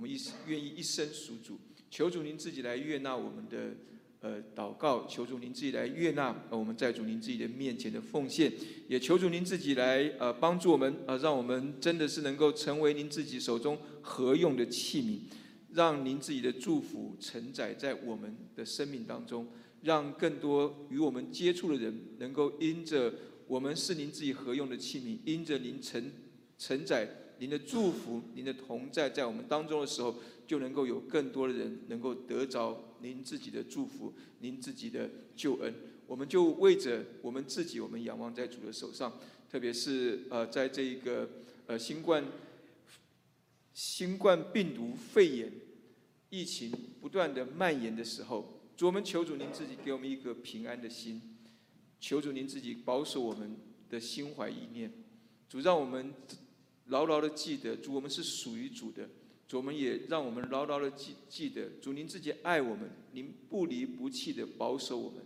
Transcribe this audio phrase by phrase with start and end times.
[0.00, 1.58] 我们一愿意一生属主，
[1.90, 3.74] 求主您自己来悦纳我们的
[4.20, 8.50] 呃祷告，求主您自己来悦纳我们在主您自己的面前的奉献，
[8.88, 15.18] 也求主您自己来呃帮助我们呃，让我们真的是能够成为您自己手中合用的器皿，
[15.74, 19.48] 让您自己的祝福承载在我们的生命当中，
[19.82, 23.12] 让更多与我们接触的人能够因着
[23.46, 26.10] 我们是您自己合用的器皿，因着您承
[26.56, 27.06] 承载。
[27.40, 30.14] 您的祝福，您的同在，在我们当中的时候，
[30.46, 35.72] 就能够有更多的人能够得着您自己的祝福，您自己的救恩。
[36.06, 39.18] 我们就为着我们自己，我们仰望在主的手上。
[39.50, 41.28] 特别是呃，在这一个
[41.66, 42.22] 呃新冠
[43.72, 45.50] 新冠病毒肺炎
[46.28, 51.22] 疫情不断的蔓延的时候，主我们求主您自己给我们一个平安的心，
[51.98, 53.56] 求主您自己保守我们
[53.88, 54.92] 的心怀意念，
[55.48, 56.12] 主让我们。
[56.90, 59.08] 牢牢的记得，主，我们是属于主的。
[59.48, 65.20] 主，我们也让我们牢牢的记记得，主，您自己爱我们，您不离不弃的保守我们。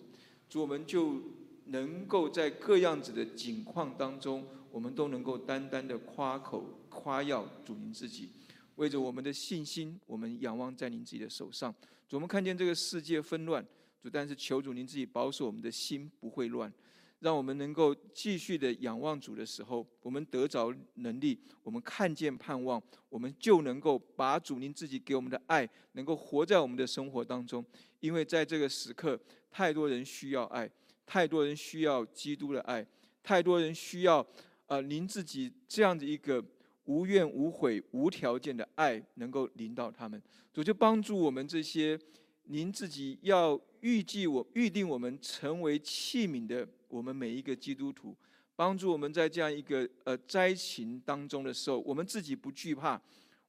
[0.49, 1.21] 主，我们就
[1.67, 8.31] 能够在各样子的境况当中，我们都能够单单的夸口夸耀主您自己。
[8.77, 11.75] 为着我们的信心，我们仰望在您自己的手上。
[12.09, 13.65] 主，我们看见这个世界纷乱，
[14.01, 16.73] 主，但是求主您自己保守我们的心不会乱。
[17.21, 27.65] 让我们能够继续的仰望主的时候，我们得着能力，我们看见盼望，我们就能够把主您自己给我们的爱，能够活在我们的生活当中。
[28.01, 29.19] 因为在这个时刻，
[29.51, 30.71] 太多人需要爱，
[31.07, 32.87] 太多人需要基督的爱，
[33.23, 34.27] 太多人需要
[34.67, 36.45] 呃您自己这样的一个
[36.85, 40.23] 无怨无悔、无条件的爱，能够领导他们。
[40.53, 41.99] 主就帮助我们这些
[42.45, 46.67] 您自己要预计我预定我们成为器皿的。
[46.89, 48.17] 我们每一个基督徒，
[48.57, 52.99] 帮助我们在这样一个呃灾情当中的时候，我们自己不惧怕，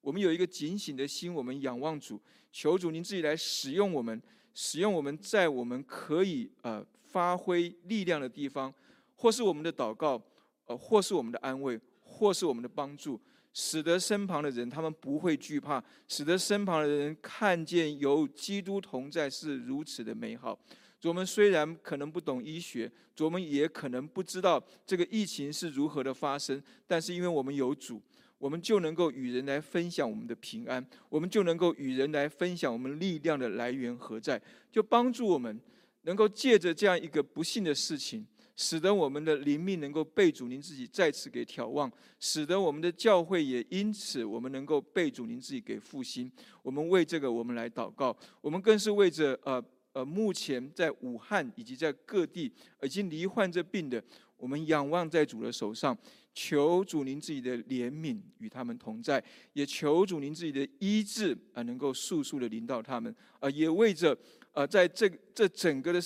[0.01, 2.19] 我们有一个警醒的心，我们仰望主，
[2.51, 4.21] 求主您自己来使用我们，
[4.53, 8.73] 使用我们在我们可以呃发挥力量的地方，
[9.15, 10.21] 或是我们的祷告，
[10.65, 13.17] 呃，或是我们的安慰，或是我们的帮助，
[13.57, 20.59] 使得身旁的人他们不会惧怕，使得身旁的人看见有基督同在是如此的美好。
[21.03, 28.01] 我们虽然可能不懂医学，我们也可能不知道这个疫情是如何的发生，但是因为我们有主，
[28.39, 35.57] 我们就能够与人来分享我们的平安，我们就能够与人来分享我们力量的来源何在，就帮助我们
[36.01, 46.31] 能够借着这样一个不幸的事情，使得我们的灵命能够被主您自己再次给眺望，使得我们的教会也因此我们能够被主您自己给复兴。
[46.61, 49.63] 我们为这个我们来祷告，我们更是为着呃。
[49.95, 52.51] 呃，目前在武汉以及在各地
[52.83, 54.03] 已经罹患这病的，
[54.35, 55.97] 我们仰望在主的手上，
[56.33, 59.23] 求主您自己的怜悯与他们同在，
[59.53, 64.13] 也求主您自己的医治啊，能够速速的临到他们啊，也为着
[64.51, 66.01] 呃，在这这整个的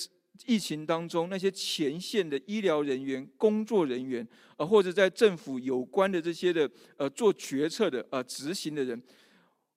[0.46, 4.28] 疫情当中，那些前线的医疗人员、工作人员
[4.58, 9.02] 啊，或者在政府有关的这些的呃做决策的呃执行的人，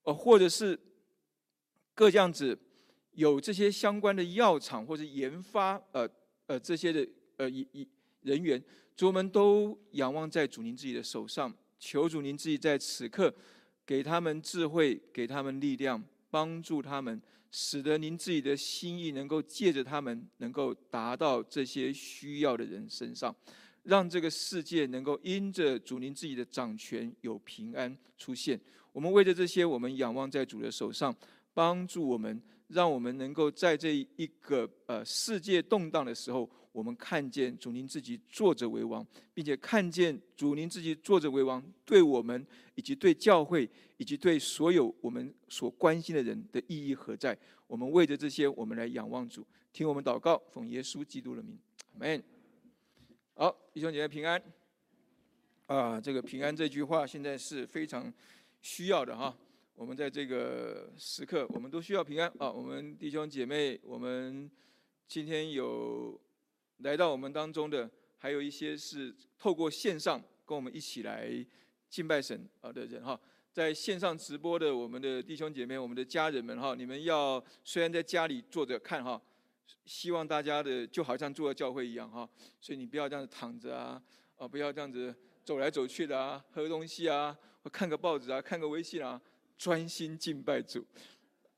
[0.05, 0.79] 呃，或者是
[1.95, 2.59] 各这样子。
[3.15, 6.09] 有这些相关的药厂或者研发，呃
[6.47, 7.07] 呃这些的
[7.37, 7.87] 呃一一
[8.23, 8.59] 人员，
[8.97, 13.31] 主我们都仰望在主您自己的手上，求主您自己在此刻
[13.85, 16.03] 给他们智慧，给他们力量，
[16.33, 17.21] 帮助他们，
[17.51, 23.33] 使得您自己的心意能够借着他们，能够达到这些需要的人身上，
[23.83, 28.59] 让这个世界能够因着主您自己的掌权有平安出现。
[28.93, 31.15] 我们为着这些，我们仰望在主的手上，
[31.53, 32.43] 帮助我们。
[32.69, 43.69] 让我们能够在这一个呃世界动荡的时候，我们看见主您自己坐着为王，并且看见主您自己坐着为王，对我们以及对教会
[43.99, 47.37] 以及对所有我们所关心的人的意义何在？
[47.67, 51.59] 我们为着这些，我们来仰望主，听我们祷告，奉耶稣基督的名，
[51.95, 52.23] 阿门。
[53.35, 54.43] 好，弟兄姐妹平安。
[55.67, 58.13] 啊，这个平安这句话现在是非常
[58.61, 59.35] 需要的哈。
[59.75, 62.51] 我们在这个时刻，我们都需要平安啊！
[62.51, 64.51] 我们弟兄姐妹，我们
[65.09, 66.21] 今天有
[66.83, 71.33] 来到我们当中的，还有一些是透过线上跟我们一起来
[71.89, 73.19] 敬拜神啊的人哈。
[73.53, 79.21] 在线上直播的我们的弟兄姐妹、我们的家人们哈，你们要虽然在家里坐着看哈，
[79.85, 82.29] 希望大家的就好像坐在教会一样哈，
[82.61, 84.03] 所以你不要这样子躺着啊，
[84.37, 85.15] 啊不要这样子
[85.45, 89.21] 走来走去的啊，喝东西啊，或看个报纸啊，看个微信啊。
[89.59, 90.85] 专心敬拜主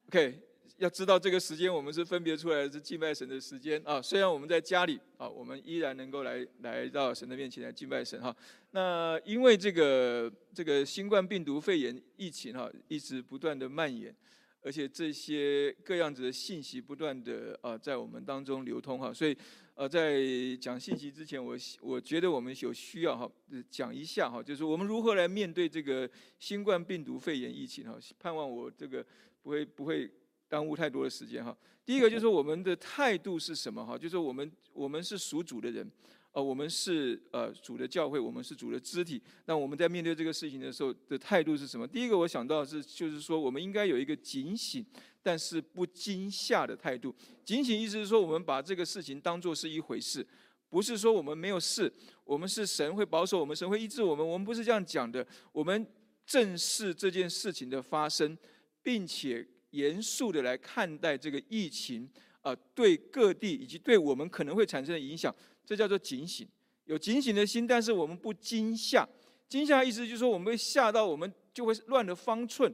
[0.08, 0.38] ，OK，
[0.78, 4.02] 要知道这个时间，我们是分别出来是敬拜神的时间啊。
[4.02, 8.34] 虽然我们在家里啊，我们依然能够来来到神的面前来敬拜神哈。
[8.72, 14.12] 那因为这个这个新冠病毒肺炎疫情哈，一直不断的蔓延，
[14.62, 19.36] 而且这些各样子的信息不断的啊在我们当中流通哈，所以
[19.76, 20.20] 呃在
[20.60, 23.30] 讲信息之前，我我觉得我们有需要哈
[23.70, 26.10] 讲一下哈，就是我们如何来面对这个
[26.40, 27.96] 新冠病毒肺炎疫情哈。
[28.18, 29.06] 盼望我这个
[29.40, 30.10] 不会不会。
[30.54, 31.56] 耽误太多的时间哈。
[31.84, 33.98] 第一个就是我们的态度是什么哈？
[33.98, 35.90] 就是我们我们是属主的人，
[36.30, 39.20] 呃，我们是呃主的教会，我们是主的肢体。
[39.46, 41.84] 那我们在面对这个事情的时候的态度是什么？
[41.88, 44.86] 第一个我想到是，就是说我们应该有一个警醒，
[45.24, 47.12] 但是不惊吓的态度。
[47.44, 50.24] 警醒意思是说，我们把这个事情当做是一回事，
[50.70, 51.92] 不是说我们没有事，
[52.24, 55.26] 我们是神会保守我们，神会医治我们，我们不是这样讲的。
[55.52, 55.86] 我们
[56.24, 58.38] 正视这件事情的发生，
[58.82, 59.46] 并且。
[59.74, 62.08] 严肃的来看待这个疫情
[62.42, 65.34] 啊，对各地以及对我们可能会产生的影响，
[65.66, 66.46] 这叫做警醒，
[66.84, 69.08] 有警醒的心，但是我们不惊吓。
[69.48, 72.72] 惊吓的意思就是说，我们会吓到，我们就会乱了方寸，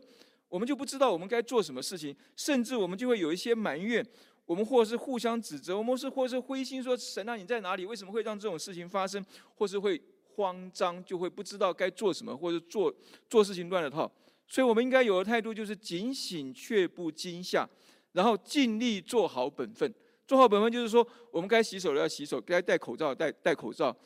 [0.48, 4.06] 我们就不知道我们该做什么事情，甚至我们就会有一些埋怨，
[4.46, 7.84] 我们或是互相指责，我们是或是灰心说神啊你在哪里？
[7.84, 9.24] 为什么会让这种事情发生？
[9.56, 10.00] 或是会
[10.34, 12.94] 慌张，就会不知道该做什么，或者做
[13.28, 14.10] 做事情乱了套。
[14.52, 17.70] 所以，我们应该有的态度就是警醒却不惊吓，
[18.10, 19.94] 然后尽力做好本分。
[20.26, 23.96] 做好本分就是说，我们该洗手的要洗手，该戴口罩戴戴口罩。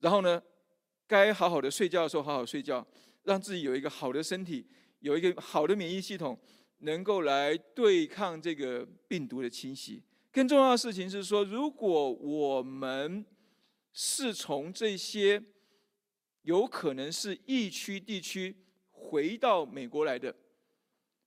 [0.00, 0.42] 然后呢，
[1.06, 2.86] 该好好的睡觉的时候好好睡觉，
[3.22, 4.66] 让自己有一个好的身体，
[5.00, 6.38] 有一个好的免疫系统，
[6.80, 10.02] 能够来对抗这个病毒的侵袭。
[10.30, 13.24] 更重要的事情是说，如果我们
[13.94, 15.42] 是从这些
[16.42, 18.54] 有可能是疫区地区。
[19.04, 20.34] 回到美国来的，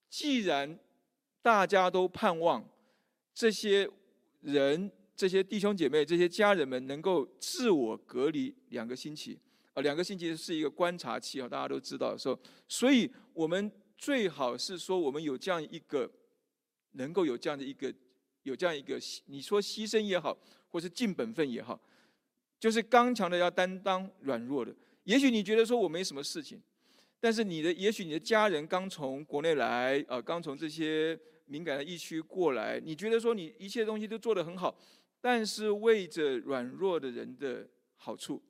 [0.09, 0.77] 既然
[1.41, 2.67] 大家都盼望
[3.33, 3.89] 这些
[4.41, 9.39] 人、这些弟兄姐妹、这些家人们能够自我隔离两个星期，
[9.73, 12.37] 啊，两个星期是一个观察期啊，大家都知道的时候，
[12.67, 16.09] 所以我们最好是说，我们有这样一个，
[16.93, 17.93] 能够有这样的一个，
[18.43, 20.37] 有这样一个，你说牺牲也好，
[20.69, 21.79] 或是尽本分也好，
[22.59, 24.75] 就是刚强的要担当软弱的。
[25.03, 26.61] 也许你觉得说我没什么事情。
[27.19, 34.77] 但是你的，也许你的家人刚从国内来，呃，刚从这些敏感的疫区过来，你觉得说你一切东西都做得很好，
[35.19, 38.41] 但是为着软弱的人的好处，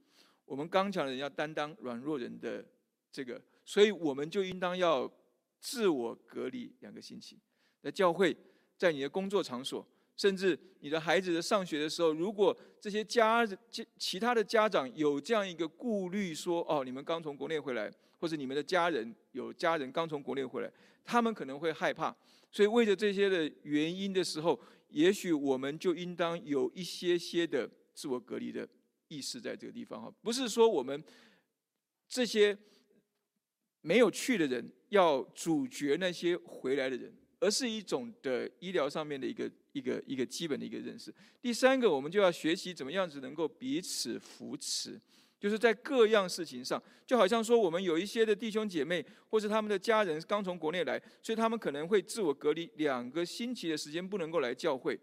[0.45, 2.65] 我们刚强的人要担当软弱人的
[3.11, 5.09] 这个，所以我们就应当要
[5.59, 7.39] 自我隔离两个星期。
[7.81, 8.35] 那教会，
[8.77, 9.87] 在你的工作场所，
[10.17, 17.89] 甚至你的孩子的上学的时候，如果这些家其其他的家长有这样一个顾虑，说哦，你们刚从国内回来。
[18.19, 20.73] 或者你们的家人有家人刚从国内回来，
[21.05, 22.11] 他们可能会害怕，
[22.49, 24.59] 所以为着这些的原因的时候，
[24.89, 28.67] 也许我们就应当有一些些的自我隔离的
[29.07, 30.11] 意识在这个地方哈。
[30.23, 31.03] 不是说我们
[32.09, 32.57] 这些
[33.81, 41.13] 没有去的人要阻绝那些回来的人，而是一种的医疗上面的一个一个一个基本的一个认识。
[41.41, 44.99] 第三个，我们就要学习怎么样子能够彼此扶持。
[45.39, 54.99] 就是在各样事情上，就好像说，我们有一些的弟兄姐妹，或是他们的家人刚从国内来，所以他们可能会自我隔离两个星期的时间，不能够来教会。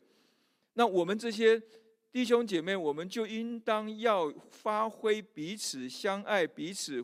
[0.73, 1.63] 那我们这些
[2.11, 7.01] 弟兄姐妹，我们就应当要发挥彼此相爱、彼此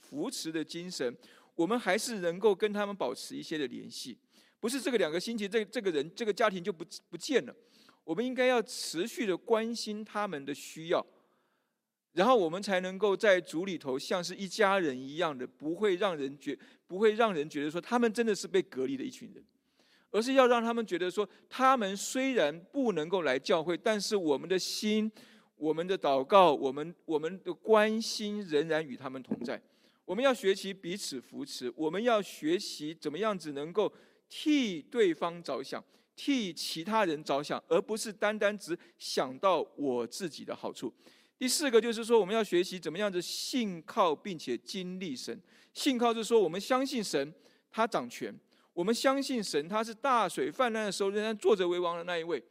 [0.00, 1.16] 扶持的精神，
[1.54, 4.18] 我们还是能够跟他们保持一些的联系。
[4.64, 7.54] 不是这个两个星期，这这个人、这个家庭就不不见了。
[8.02, 11.06] 我们应该要持续的关心他们的需要。
[12.14, 19.44] 然后我们才能够在主里头像是一家人一样的，不会让人觉，不会让人觉得说他们真的是被隔离的一群人，
[20.10, 25.12] 而是要让他们觉得说，他们虽然不能够来教会，但是我们的心、
[25.56, 29.60] 我们的祷告、我们我们的关心仍然与他们同在。
[30.06, 33.92] 我们要学习彼此扶持，我们要学习怎么样子能够
[34.36, 35.82] 替对方着想，
[36.16, 40.92] 替其他人着想，而不是单单只想到我自己的好处。
[41.38, 45.40] 第四个就是说，我们要学习怎么样子信靠并且经历神。
[45.72, 47.32] 信靠是说，我们相信神，
[47.70, 48.34] 他掌权；
[48.72, 52.42] 我们相信神，他是大水泛滥的时候仍然坐着为王的那一位。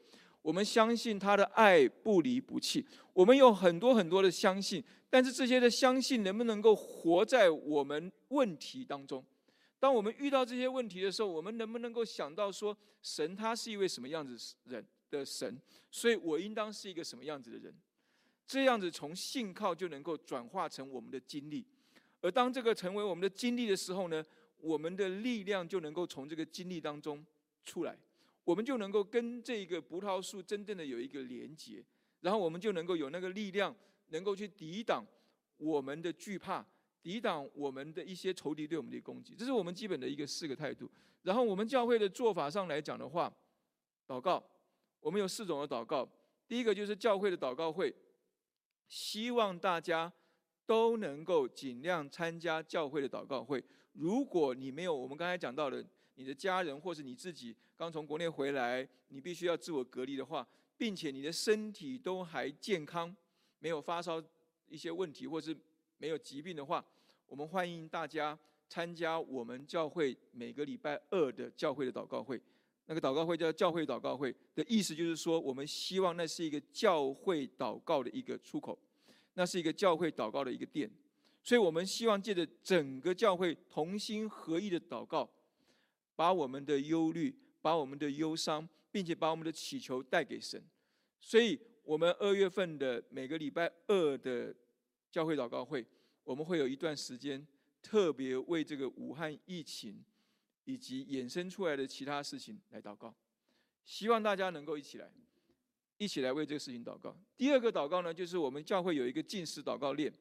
[0.42, 2.86] 我们相信他的爱不离不弃。
[3.12, 9.22] 我们有很多很多的相信，但是这些的相信能不能够活在我们问题当中？
[9.84, 15.62] 当我们遇到这些问题的时候，我们能不能够想到说，神他是一位什么样子人的神？
[15.92, 17.76] 所以我应当是一个什么样子的人？
[18.48, 21.68] 这样子从信靠就能够转化成我们的经历，
[22.22, 24.24] 而当这个成为我们的经历的时候呢，
[24.56, 27.22] 我们的力量就能够从这个经历当中
[27.66, 27.94] 出来，
[28.46, 31.84] 我们就能够跟这个葡萄树真正的有一个连结，
[32.22, 33.76] 然后我们就能够有那个力量，
[34.12, 35.06] 能够去抵挡
[35.58, 36.66] 我们的惧怕，
[37.04, 39.36] 抵挡我们的一些仇敌对我们的攻击。
[39.36, 40.90] 这是我们基本的一个四个态度。
[41.22, 43.32] 然后我们教会的做法上来讲的话，
[44.08, 44.44] 祷告，
[45.02, 46.10] 我们有四种的祷告。
[46.48, 47.94] 第一个就是教会的祷告会，
[48.88, 50.12] 希望大家
[50.66, 53.64] 都能够尽量参加教会的祷告会。
[53.94, 63.16] 如果你没有我们刚才讲到的，你的家人或是你自己刚从国内回来，你必须要自我隔离的话，并且你的身体都还健康，
[63.60, 64.22] 没有发烧
[64.68, 65.56] 一些问题，或是
[65.98, 66.84] 没有疾病的话，
[67.34, 68.38] 我们欢迎大家
[68.70, 72.40] 参加我们教会每个礼拜二的教会的祷告会。
[72.86, 78.78] 那个祷告会叫教会祷告会的意思就是说，我们希望那是一个教会祷告的一个出口，
[79.34, 80.88] 那是一个教会祷告的一个殿。
[81.42, 85.28] 所以我们希望借着整个教会同心合意的祷告，
[86.16, 90.64] 把我们的忧虑、把我们的忧伤，并且把我们的祈求带给神。
[91.20, 94.56] 所以，我们二月份的每个礼拜二的
[95.12, 95.84] 教会祷告会，
[96.24, 97.46] 我们会有一段时间
[97.82, 100.04] 特别为这个武汉疫情
[100.66, 103.14] 以及衍生出来的其他事情来祷告。
[103.84, 105.12] 希望大家能够一起来，
[105.98, 107.18] 一起来为这个事情祷告。
[107.36, 110.12] 第二个祷告呢，就是我们教会有一个进食祷告链。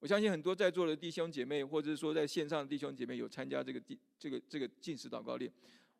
[0.00, 5.52] 我相信很多在座的弟兄姐妹，或者是说在线上的弟兄姐妹有参加这个第这个这个进食祷告链。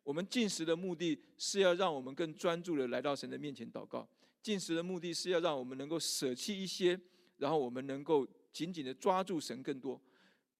[0.03, 4.05] 我们进食的目的是要让我们更专注的来到神的面前祷告。
[4.41, 6.99] 进食的目的是要让我们能够舍弃一些，
[7.37, 9.99] 然后我们能够紧紧的抓住神更多。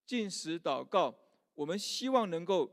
[0.06, 1.16] 进食祷告，
[1.56, 2.70] 我们希望能够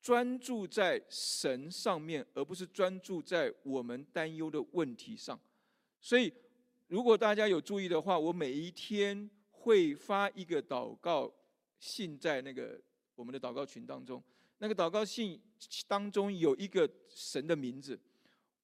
[0.00, 5.40] 专注在神上面，而不是专注在我们担忧的问题上。
[6.00, 6.32] 所以，
[6.86, 9.28] 如果大家有注意的话，我每一天。
[9.64, 11.32] 会发一个祷告
[11.78, 12.82] 信在那个
[13.14, 14.20] 我们的祷告群当中，
[14.58, 15.40] 那个祷告信
[15.86, 17.96] 当中有一个神的名字。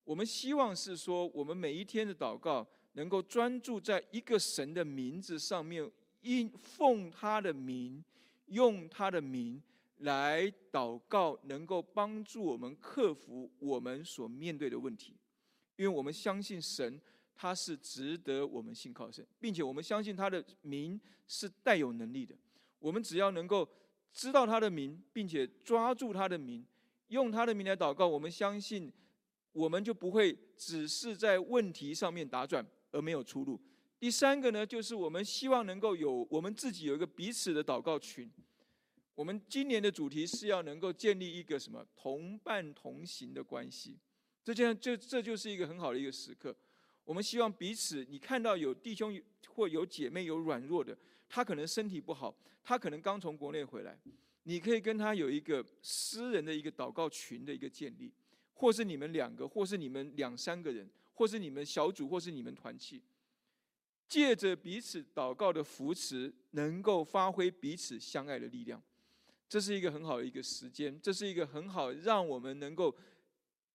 [0.02, 2.66] 我们希望是说，我们每一天的祷告
[2.98, 5.88] 能够专注在一个神的名字上面，
[6.20, 8.04] 因奉他的名，
[8.46, 9.62] 用他的名
[9.98, 15.14] 来祷告，能够帮助我们克服我们所面对的问题，
[15.76, 17.00] 因为我们相信神。
[17.40, 22.34] 他是值得我们信靠神，并且我们相信他的名是带有能力的。
[22.80, 23.64] 我们只要能够
[24.12, 26.66] 知道他的名，并且抓住他的名，
[27.06, 28.92] 用他的名来祷告，我们相信
[29.52, 33.61] 我们就不会只是在问题上面打转而没有出路。
[33.99, 38.30] 第三个呢，就是我们希望能够有我们自己有一个彼此的祷告群。
[39.14, 43.99] 我们今年的主题是要能够建立一个什么同伴同行的关系。
[44.45, 46.57] 这件这这就是一个很好的一个时刻。
[47.04, 50.97] 我们希望彼此，你看到有弟兄或有姐妹有软弱的，
[51.28, 53.99] 他可能身体不好，他可能刚从国内回来，
[54.45, 58.12] 你可以跟他有一个私人的一个祷告群的一个建立，
[58.52, 63.02] 或是你们两个，或是你们两三个人，或是你们小组，或是你们团契，
[64.06, 68.80] 借着彼此祷告的扶持，能够发挥彼此相爱的力量，
[69.48, 72.96] 这是一个很好的一个时间，这是一个很好让我们能够。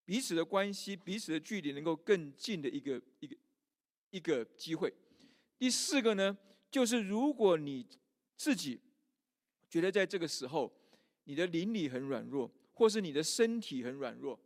[0.06, 3.36] 彼此的关系，彼此的距离能够更近的一个一个
[4.10, 4.94] 一个机会。
[5.58, 6.38] 第四个呢，
[6.70, 7.86] 就是如果你
[8.36, 8.78] 自己
[9.70, 10.70] 觉得在这个时候
[11.24, 14.38] 你的灵里很软弱，或是你的身体很软弱，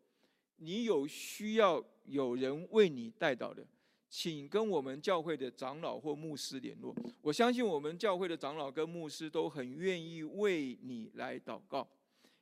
[0.57, 3.65] 你有需要有人为你带祷的，
[4.09, 6.95] 请跟我们教会的长老或牧师联络。
[7.21, 11.87] 我相信我们教会的长老跟牧师都很愿意为你来祷告，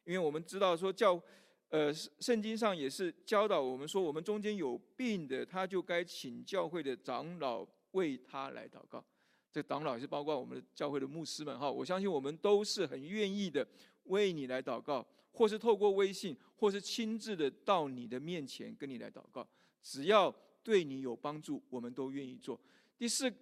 [0.06, 1.22] 因为我们知道说教。
[1.70, 9.04] 呃，圣经上也是教导我们说，我们中间有病的，他就该请教会的长老为他来祷告。
[9.52, 11.70] 这长老也是包括我们的教会的牧师们哈。
[11.70, 13.68] 我相信我们都是很愿意的
[14.06, 19.48] 为你来祷告，或是透过微信，或是亲自的到你的面前跟你来祷告。
[19.82, 20.34] 只要
[20.64, 22.60] 对你有帮助，我们都愿意做。
[22.98, 23.34] 第四，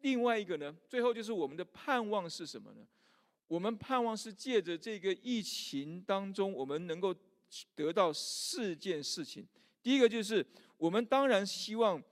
[0.00, 2.86] 另外一个呢，最后就是我们的盼望是什么呢？
[3.46, 7.14] 我们盼望是借着这个疫情当中，我们能够。
[7.74, 9.46] 得到四件事情，
[9.82, 10.42] 第一个就是
[10.78, 12.02] 我们当然希望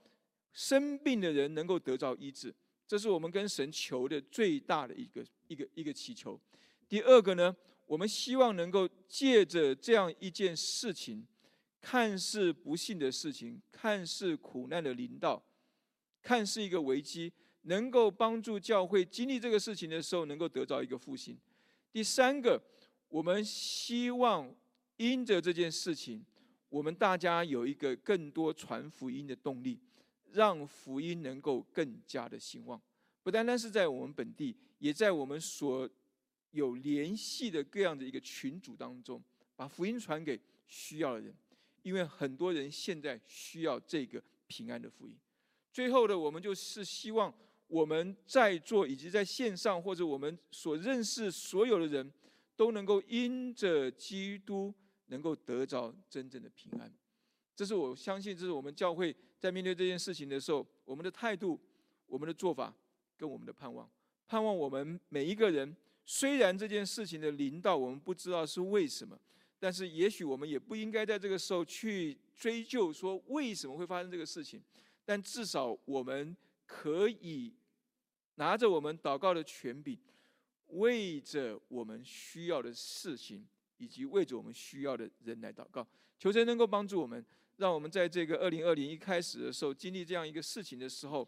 [0.53, 2.53] 生病的人能够得到医治，
[2.85, 6.39] 这是我们跟神求的最大的一个一个一个祈求。
[6.87, 7.55] 第二个呢，
[7.91, 11.27] 我们希望能够借着这样一件事情，
[11.81, 15.43] 看似不幸的事情，看似苦难的领导，
[16.21, 17.33] 看似一个危机，
[17.63, 21.37] 能够帮助教会经历这个事情的时候，能够得到一个复兴。
[21.91, 22.61] 第三个，
[23.09, 24.55] 我们希望。
[24.97, 26.23] 因着这件事情，
[26.69, 29.79] 我们大家有一个更多传福音的动力，
[30.31, 32.79] 让福音能够更加的兴旺。
[33.23, 35.89] 不单单是在我们本地，也在我们所
[36.51, 39.21] 有联系的各样的一个群组当中，
[39.55, 41.35] 把福音传给需要的人。
[41.83, 45.15] 因为很多人现在需要这个平安的福音。
[45.73, 47.33] 最后的，我们就是希望
[47.65, 52.13] 我们在座以及在线上或者我们所认识所有的人
[52.55, 54.71] 都能够因着基督
[55.07, 56.93] 能够得着真正的平安。
[57.55, 61.59] 这是我相信，这是我们教会在面对这件事情的时候，我们的态度、
[62.05, 62.71] 我们的做法
[63.17, 63.89] 跟我们的盼望。
[64.27, 69.17] 盼望我们每一个人，虽然这件事情的临到我们不知道是为什么，
[69.59, 74.61] 但是也许我们也不应该在这个时候去追究说为什么会发生这个事情。
[75.03, 77.53] 但至少我们可以
[78.35, 79.97] 拿着我们祷告的权柄，
[80.67, 83.45] 为着我们需要的事情，
[83.77, 85.85] 以及为着我们需要的人来祷告，
[86.17, 87.25] 求神能够帮助我们，
[87.57, 91.27] 让我们在这个二零二零一开始的时候经历这样一个事情的时候，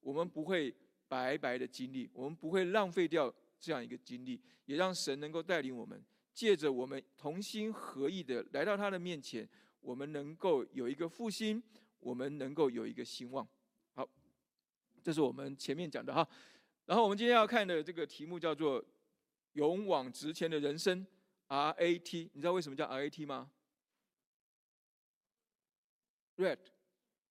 [0.00, 0.74] 我们不会
[1.08, 6.04] 白白的经历，我们不会浪费掉这样一个经历，也让神能够带领我们，
[6.34, 9.48] 借着我们同心合意的来到他的面前，
[9.80, 11.62] 我们能够有一个复兴。
[12.02, 13.48] 我们能够有一个兴旺，
[13.94, 14.04] 好，
[15.04, 16.28] 这是我们前面讲的哈。
[16.84, 18.84] 然后我们今天要看的这个题目叫做
[19.54, 21.06] “勇往直前的人生
[21.46, 23.52] ”，RAT，你知道为什么叫 RAT 吗
[26.38, 26.58] ？Rat，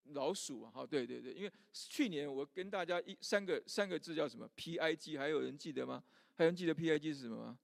[0.05, 6.01] 老鼠啊，好，对对对，因为去年我跟大家一三个三个字叫什么？PIG，还有人记得吗？
[6.41, 7.59] 还有人记得 PIG 是什么吗？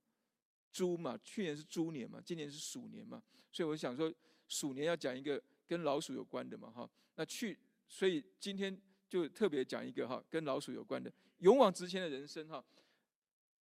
[0.72, 4.14] 猪嘛，去年是猪年嘛，今年是鼠年嘛，所以我想说
[4.48, 5.42] 鼠年要讲一个。
[5.70, 12.64] 跟老鼠有关的嘛，哈，那去，所以今天就特别讲一个哈，跟老鼠有关的勇往直前的人生哈。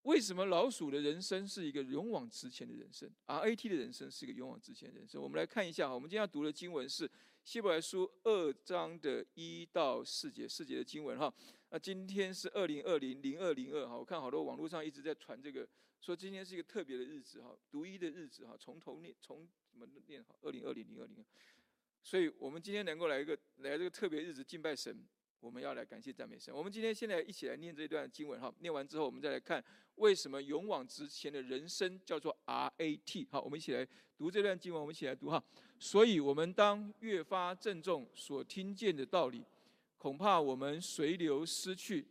[0.04, 5.20] 为什么老鼠的人生是一个勇往直前的人生，RAT 的人生是一个勇往直前的人生？
[5.20, 7.10] 我们来看一下哈，我们今天要读的经文是
[7.44, 11.34] 希伯来书二章的一到四节，四节的经文哈。
[11.76, 15.68] 那今天是二零二零零二零二哈，我看好多网络上一直在传这个，
[16.00, 20.34] 说今天是一个特别的日子哈，独一的日子哈，从头念从怎么念哈？
[20.42, 21.18] 二零二零零二零。
[22.02, 25.06] 所以，我们今天能够来一个来这个特别日子敬拜神，
[25.42, 26.56] 我们要来感谢赞美神。
[26.56, 29.62] 我们今天现在一起来念这段经文哈，念完之后，我们再来看
[29.96, 33.28] 为什么勇往直前的人生叫做 RAT。
[33.30, 35.44] 好，我们一起来读这段经文，我们一起来读哈。
[35.78, 39.44] 所以，我们当越发郑重所听见的道理，
[39.98, 42.06] 恐怕我们随流失去。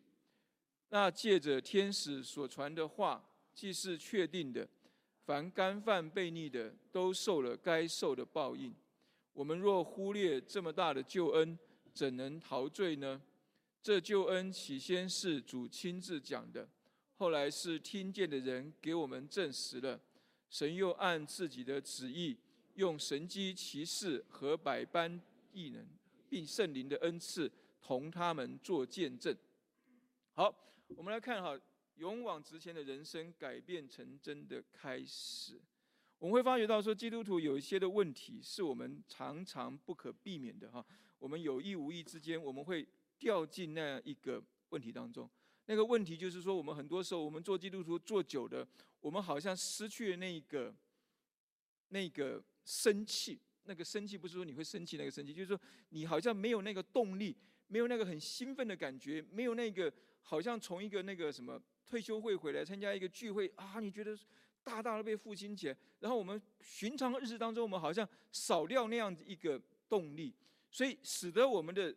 [0.89, 4.69] 那借着天使所传的话，既是确定的，
[5.25, 8.75] 凡干犯悖逆的，都受了该受的报应。
[9.33, 11.59] 我们若忽略这么大的救恩，
[11.93, 13.21] 怎能陶醉呢？
[13.83, 16.69] 这救恩起先是主亲自讲的，
[17.17, 20.01] 后来是听见的人给我们证实了。
[20.49, 22.37] 神又按自己的旨意，
[22.75, 25.21] 用神机骑士和百般
[25.53, 25.85] 异能，
[26.31, 27.51] 并圣灵的恩赐，
[27.85, 29.37] 同他们做见证。
[30.33, 30.53] 好，
[30.97, 31.55] 我们来看哈，
[31.97, 35.61] 勇往直前的人生改变成真的开始。
[36.19, 40.85] 我们会发觉到说，基督徒有一些的问题是我们常常不可避免的哈。
[41.19, 45.29] 我们有意无意之间，我们会掉进那样一个问题当中。
[45.67, 48.67] 那个问题就是说，我们很多时候，我们做基督徒做久了，
[49.01, 50.75] 我们好像失去了那个
[51.89, 53.39] 那个生气。
[53.67, 55.59] 那个生气不是说你会生气，那个生气就是说
[55.91, 57.35] 你好像没有那个动力，
[57.75, 64.17] 没有那个很兴奋的感觉，没有那个好像从一个那个什么退休会回来参加一个聚会啊，你觉得？
[64.63, 69.61] 大大的被复兴起来，然后我们寻常日子当中，我们好像少掉那样子一个
[69.91, 70.35] 动力，
[70.71, 71.95] 所以使得我们的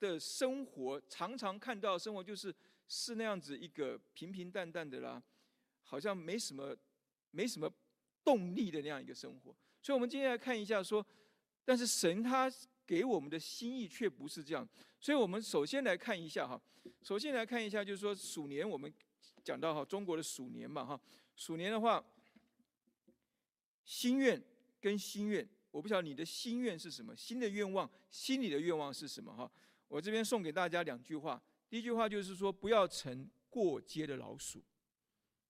[0.00, 2.54] 的生活常常看到生活就是
[2.86, 5.22] 是那样子一个平平淡淡的啦，
[5.82, 6.74] 好像没什么
[7.32, 7.70] 没什么
[8.24, 9.54] 动力的那样一个生活。
[9.82, 11.04] 所以，我们今天来看一下说，
[11.66, 12.50] 但是神他
[12.88, 14.66] 给我们的心意却不是这样。
[14.98, 16.58] 所以我们首先来看一下哈，
[17.02, 18.90] 首先来看一下就是说鼠年，我们
[19.44, 20.98] 讲到哈中国的鼠年嘛哈。
[21.36, 22.02] 鼠年的话，
[23.84, 24.42] 心愿
[24.80, 29.32] 跟心愿，我不晓得你的心愿是什么，新的愿望，心里的愿望是什么？
[29.36, 29.52] 哈，
[29.86, 31.40] 我这边送给大家两句话。
[31.68, 34.64] 第一句话就是说，不要成过街的老鼠，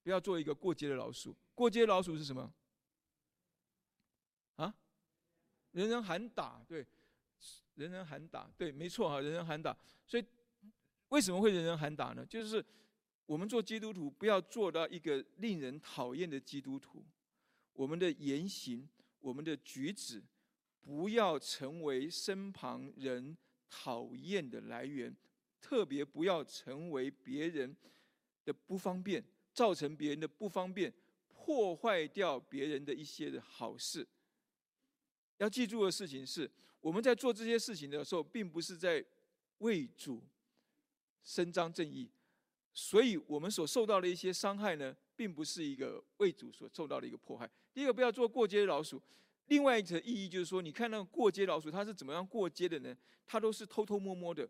[0.03, 1.37] 不要做一个过街的老鼠。
[1.55, 2.53] 过街老鼠是什么？
[4.57, 4.75] 啊？
[5.71, 6.85] 人人喊打，对，
[7.79, 9.75] 人人喊打，对，没错哈，人人喊打。
[10.07, 10.25] 所以
[11.09, 12.27] 为什么会人人喊打呢？
[12.27, 12.63] 就是。
[13.29, 17.05] 我们做基督徒，不要做到一个令人讨厌的基督徒。
[17.75, 18.89] 我们的言行、
[19.21, 20.25] 我们的举止，
[20.81, 23.37] 不要成为身旁人
[23.69, 25.15] 讨厌的来源，
[25.61, 27.77] 特别不要成为别人
[28.47, 30.91] 的不方便，造成别人的不方便，
[31.29, 34.09] 破坏掉别人的一些的好事。
[35.37, 39.05] 要记住的事情是，我们在做这些事情的时候，并不是在
[39.59, 40.23] 为主
[41.23, 42.11] 伸张正义。
[42.73, 47.51] 所以，我们所受到的一些伤害呢，并不是一个为主所受到的一个迫害。
[47.75, 49.03] 第一个，不要做过街老鼠。
[49.47, 52.97] 另外一层意义就是说，你看那个过街老鼠，它是怎么样过街的呢？
[53.27, 54.49] 它都是偷偷摸摸的、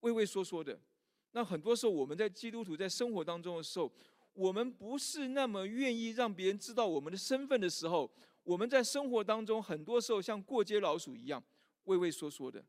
[0.00, 0.80] 畏畏缩缩的。
[1.32, 3.92] 那很多时候，我们在基督徒在生活当中的时候，
[4.32, 8.10] 我们不是那么愿意让别人知道我们的身份的时候，
[8.50, 11.40] 我们在生活当中很多时候像过街老鼠一样
[11.84, 12.64] 畏畏缩缩的、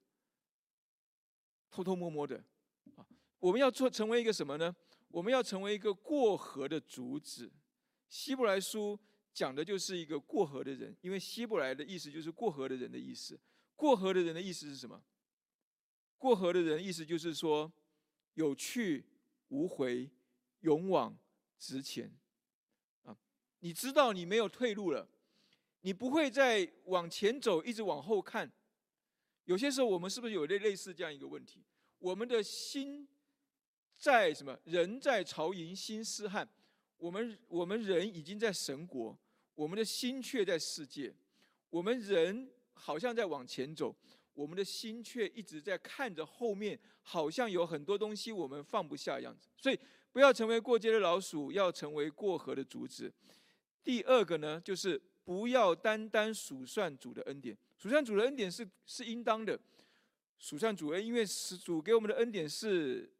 [1.71, 2.43] 偷偷摸摸的。
[2.95, 3.07] 啊，
[3.39, 4.75] 我们要做成为一个什么呢？
[5.09, 7.51] 我们要成为一个过河的主子。
[8.09, 8.99] 希伯来书
[9.33, 13.39] 讲的就是一个过河的人，因为希伯来的意思就是过河的人的意思。
[13.75, 15.01] 过河的人的意思是什么？
[16.19, 17.71] 过河的人意思就是说。
[18.35, 19.05] 有去
[19.49, 20.09] 无回，
[20.61, 21.19] 勇往
[21.59, 22.17] 直前，
[23.03, 23.17] 啊！
[23.59, 25.05] 你知道你没有退路了，
[25.81, 28.51] 你不会再往前走，一直往后看。
[29.45, 31.63] 有些时候，我们是不是有类类似这样一个问题？
[31.99, 33.07] 我们的心
[33.97, 34.57] 在什么？
[34.63, 36.47] 人在朝营心思汉。
[36.97, 39.17] 我们我们人已经在神国，
[39.55, 41.13] 我们的心却在世界。
[41.71, 43.95] 我们人好像在往前走。
[44.33, 49.49] 我们的心却一直在看着后面，好像有很多东西我们放不下样子。
[49.57, 49.79] 所以，
[50.11, 53.11] 不要成为过街的老鼠，要成为过河的竹子。
[53.83, 57.57] 第二个呢，就是不要单单数算主的恩典。
[57.77, 59.59] 数算主的恩典是是应当的，
[60.37, 63.11] 数算主恩，因为是主给我们的恩典是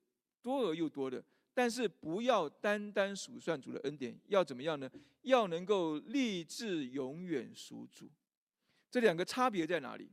[0.42, 1.24] 多而又多的。
[1.54, 4.90] 但是，不要单单数算主的恩典，要怎么样呢？
[5.24, 8.10] 要能够立志永远属主。
[8.90, 10.10] 这两个差别在哪里？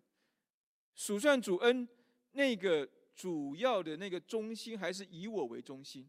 [0.97, 1.89] 数算主恩，
[2.33, 6.05] 那个主要的那个中心还是以我为中心。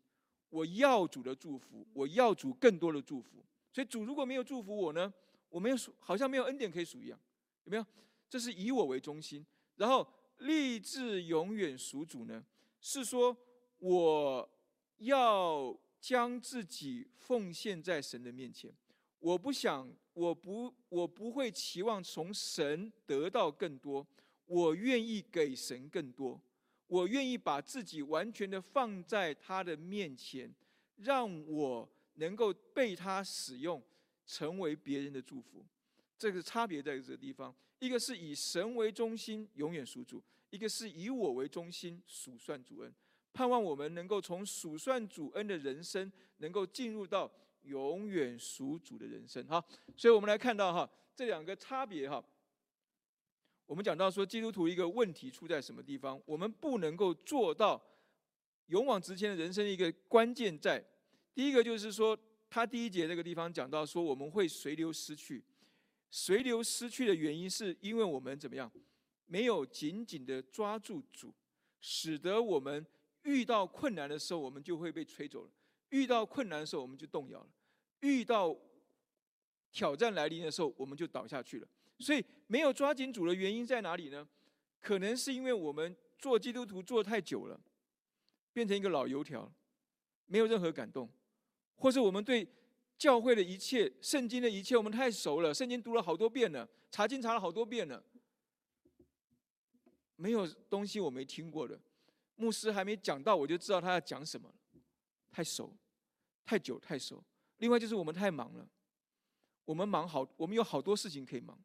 [0.49, 3.45] 我要主的祝福，我要主更多的祝福。
[3.71, 5.13] 所以主如果没有祝福我呢，
[5.49, 7.19] 我没有数，好像没有恩典可以数一样，
[7.65, 7.85] 有没有？
[8.29, 9.45] 这是以我为中心。
[9.75, 10.07] 然后
[10.39, 12.43] 立志永远属主呢，
[12.79, 13.35] 是说
[13.79, 14.49] 我
[14.97, 18.73] 要将自己奉献在神的面前。
[19.19, 24.05] 我不想，我不，我不会期望从神得到更多。
[24.45, 26.41] 我愿意给神更多，
[26.87, 30.51] 我愿意把自己完全的放在他的面前，
[30.95, 33.79] 让我能够被他使用，
[34.29, 35.65] 成为别人的祝福。
[36.15, 42.93] 这个差别在这个地方，一个是以神为中心，永远属主；一个是以我为中心，数算主恩。
[43.33, 47.31] 盼望我们能够从数算主恩的人生，能够进入到
[47.63, 49.43] 永远属主的人生。
[49.47, 49.63] 哈，
[49.97, 52.23] 所以我们来看到哈这两个差别哈。
[53.65, 56.21] 我们讲到说，基督徒一个问题出在什么地方？
[56.25, 57.81] 我们不能够做到
[58.67, 60.83] 勇往直前的人生，一个关键在
[61.33, 62.17] 第一个就是说，
[62.49, 65.43] 他第一节这个地方讲到说，我们会随流失去，
[66.09, 68.71] 随流失去的原因是因为我们怎么样，
[69.27, 71.33] 没有紧紧的抓住主，
[71.79, 72.85] 使得我们
[73.23, 75.51] 遇到困难的时候，我们就会被吹走了；
[75.89, 77.47] 遇到困难的时候，我们就动摇了；
[77.99, 78.57] 遇到
[79.71, 81.67] 挑战来临的时候，我们就倒下去了。
[81.99, 84.27] 所以没有抓紧主的原因在哪里呢？
[84.79, 87.61] 可能是因为我们做基督徒做太久了，
[88.53, 89.53] 变成一个老油条，
[90.25, 91.05] 没有任何感动；
[91.79, 92.47] 或是我们对
[92.97, 98.03] 教会的一切、圣经的一切，我们太熟了，圣经读了好多遍了，查经查了好多遍了，
[100.17, 101.79] 没有东西我没听过的，
[102.35, 104.53] 牧师还没讲到，我就知道他要讲什么，
[105.31, 105.73] 太熟、
[106.45, 107.23] 太久、太熟。
[107.57, 108.69] 另外就是我们太忙了，
[109.65, 111.57] 我们忙好，我们有好多事情可以忙。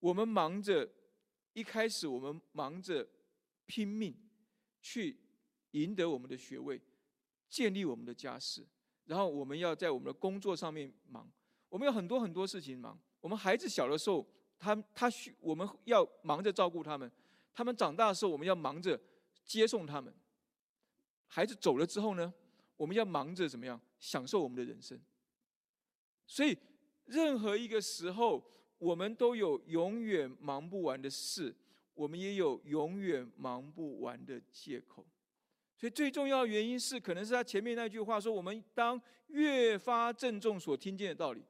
[0.00, 0.90] 我们忙着，
[1.54, 3.08] 一开始我们忙着
[3.66, 4.14] 拼命
[4.80, 5.18] 去
[5.70, 6.80] 赢得我们的学位，
[7.48, 8.66] 建立我们的家室，
[9.04, 11.30] 然后我们要在我们的工作上面忙，
[11.68, 12.98] 我们有很多很多事情忙。
[13.20, 14.26] 我们孩子小的时候，
[14.58, 17.08] 他他需我们要忙着照顾他们；
[17.52, 19.00] 他们长大的时候，我们要忙着
[19.44, 20.12] 接送他们。
[21.26, 22.32] 孩子走了之后呢，
[22.76, 25.00] 我们要忙着怎么样享受我们的人生。
[26.26, 26.56] 所以，
[27.04, 28.50] 任何一个时候。
[28.82, 31.54] 我们都有永远忙不完的事，
[31.94, 35.06] 我们也有永远忙不完的借口。
[35.82, 41.44] 所以最重要的原因是，可能是他前面那句话说：“我们当越发郑重所听见的道理。”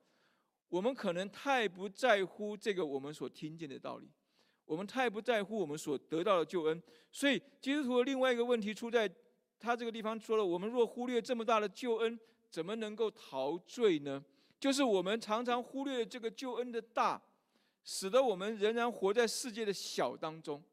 [0.70, 4.08] 我们可能太不在乎这个我们所听见的道理，
[4.64, 6.82] 我们太不在乎我们所得到的救恩。
[7.10, 9.06] 所以基督徒的另外一个问题出在
[9.60, 12.18] 他这个地方说了：“我们若忽略这么大的救恩，
[12.48, 14.24] 怎么能够陶醉呢？”
[14.58, 17.20] 就是我们常常忽略这个救恩的大，
[17.84, 20.64] 使得我们仍然活在世界的小当中。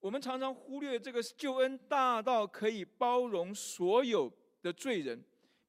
[0.00, 4.32] 我们常常忽略这个救恩大到可以包容所有
[4.62, 5.22] 的罪人，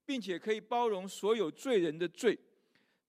[0.06, 2.38] 并且可以包容所有罪人的罪。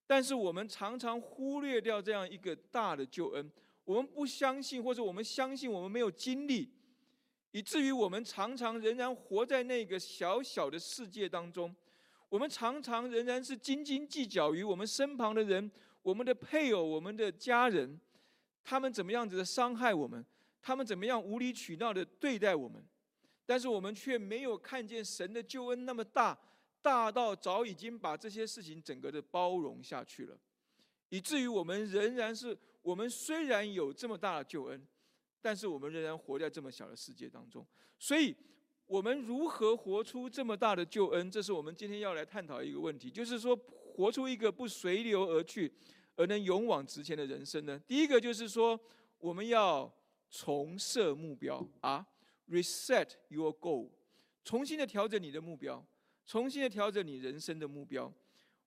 [0.06, 3.50] 但是我们常常忽略掉这样一个大的救恩，
[3.84, 6.72] 我们不相信，或者我们相信我们没有经历，
[7.52, 11.74] 以至于我们常常仍然活在那个小小的世界当中。
[12.28, 15.70] 我们常常仍然是斤斤计较于我们身旁的人，
[16.02, 18.00] 我们的配偶、我们的家人，
[18.64, 20.24] 他们怎么样子的伤害我们，
[20.60, 22.84] 他们怎么样无理取闹的对待我们，
[23.46, 26.38] 但是我们却没有看见神的救恩那么大，
[26.82, 30.38] 大到早已经把这些事情整个的包容下去了，
[31.08, 34.86] 以至于我们仍然是我们虽然有这么大的救恩，
[35.40, 37.66] 但是我们仍然活在这么小的世界当中，
[37.98, 38.34] 所以。
[38.90, 41.30] 我们如何活出这么大的救恩？
[41.30, 43.54] 这是我们今天要来探讨一个问题，就是说，
[43.94, 45.72] 活出一个不随流而去，
[46.16, 47.80] 而能勇往直前的人生呢？
[47.86, 48.76] 第一个就是说，
[49.20, 49.88] 我们要
[50.30, 51.66] 重设目标。
[51.80, 52.06] 啊
[52.48, 53.90] ，reset your goal，
[54.44, 55.84] 重新的调整你的目标，
[56.24, 58.12] 重新的调整你人生的目标。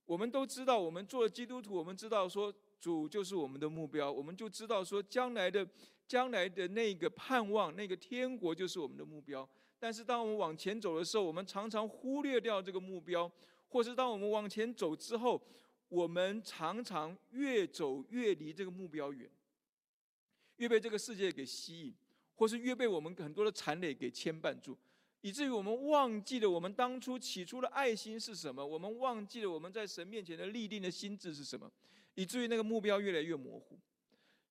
[0.06, 5.66] 我们都知道，我们做基督徒，我们知道说主就是我们的目标，我们就知道说将来的
[6.06, 9.48] 将来的那个盼望，那个天国就是我们的目标。
[9.80, 13.30] 但是，当我们往前走的时候，我们常常忽略掉这个目标；
[13.68, 15.42] 或是当我们往前走之后，
[15.90, 19.30] 我们常常越走越离这个目标远，
[20.58, 21.94] 越被这个世界给吸引，
[22.36, 24.78] 或是越被我们很多的残累给牵绊住，
[25.22, 31.72] 以至于我们忘记了我们当初起初的爱心是什么，我们忘记了我们在神面前的立定的心智是什么，
[32.16, 33.78] 以至于那个目标越来越模糊。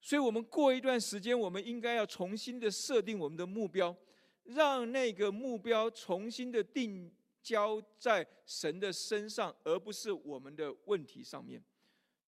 [0.01, 3.97] 所以，我们过一段时间，我们应该要重新的设定我们的目标。
[4.45, 7.09] 让那个目标重新的定
[7.41, 11.62] 交在神的身上，而不是我们的问题上面。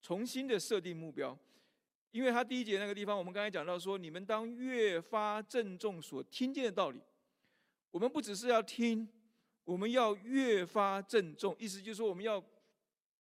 [0.01, 1.37] 重新的设定目标，
[2.15, 7.01] 因为他第一节那个地方，我们刚才讲到说，你们当越发郑重所听见的道理。
[7.91, 9.09] 我们不只是要听，
[9.65, 12.41] 我们要越发郑重，意思就是说，我们要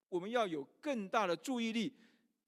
[0.09, 1.93] 我们要有更大的注意力，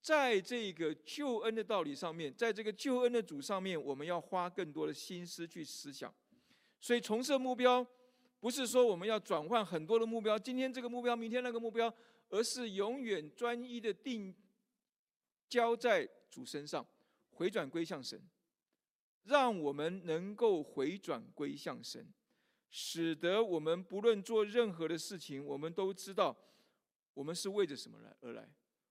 [0.00, 6.14] 在这个救恩的道理上面，在这个救恩的主上面，我们要花更多的心思去思想。
[6.80, 7.84] 所以重设目标，
[8.38, 11.92] 不是说我们要转换很多的目标，今天这个目标，明天那个目标，
[12.28, 14.32] 而是永远专一的定
[15.48, 16.86] 交在主身上，
[17.30, 18.20] 回转归向神，
[19.24, 22.12] 让我们能够回转归向神，
[22.70, 26.36] 使得我们不论做任何的事情，我们都知道
[27.14, 28.48] 我们是为着什么来而来，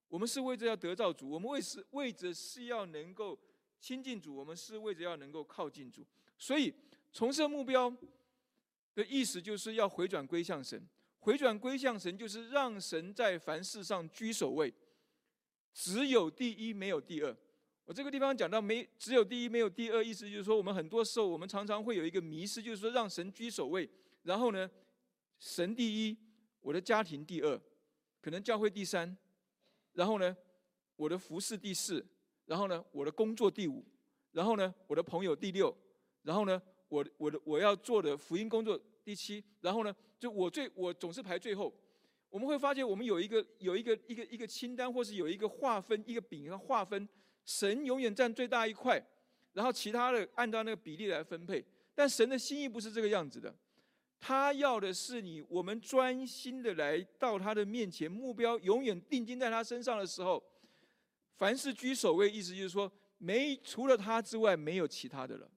[0.08, 3.40] 我们是为着要得到主，我们为是为着是要能够
[3.80, 6.06] 亲近主，我们是为着要能够靠近主，
[6.38, 6.74] 所以。
[7.14, 7.90] 重设目标
[8.94, 10.86] 的意思，就是要回转归向神。
[11.20, 14.74] 回转归向神，就是让神在凡事上居首位，
[15.76, 17.38] 只有第一，没有第二。
[17.84, 23.88] 我这个地方讲到没只有第一，没有第二，意思就是说，我们很多时候，我们常常会有一个迷失，就是说，让神居首位，
[24.24, 24.68] 然后呢，
[25.38, 26.18] 神第一，
[26.62, 27.62] 我的家庭第二，
[28.22, 29.16] 可能教会第三，
[29.94, 30.36] 然后呢，
[30.96, 32.04] 我的服饰第四，
[32.46, 33.86] 然后呢，我的工作第五，
[34.32, 35.76] 然后呢，我的朋友第六，
[36.24, 36.60] 然后呢。
[36.88, 41.74] 我我的我要做的福音工作第七，然后呢，就我最我总是排最后。
[42.36, 47.08] 我们会发现，我们有一个有一个一个一个清单，或是有一个划分，一个饼和划分。
[47.46, 49.02] 神永远占最大一块，
[49.54, 51.66] 然后其他的按照那个比例来分配。
[51.94, 53.56] 但神的心意不是这个样子的，
[54.20, 60.44] 他要的是你我们专心的来到他的面前，目标永远定睛在他身上的时候，
[61.38, 65.50] 凡事居首位，意思就是说，没除了他之外，没有其他的了。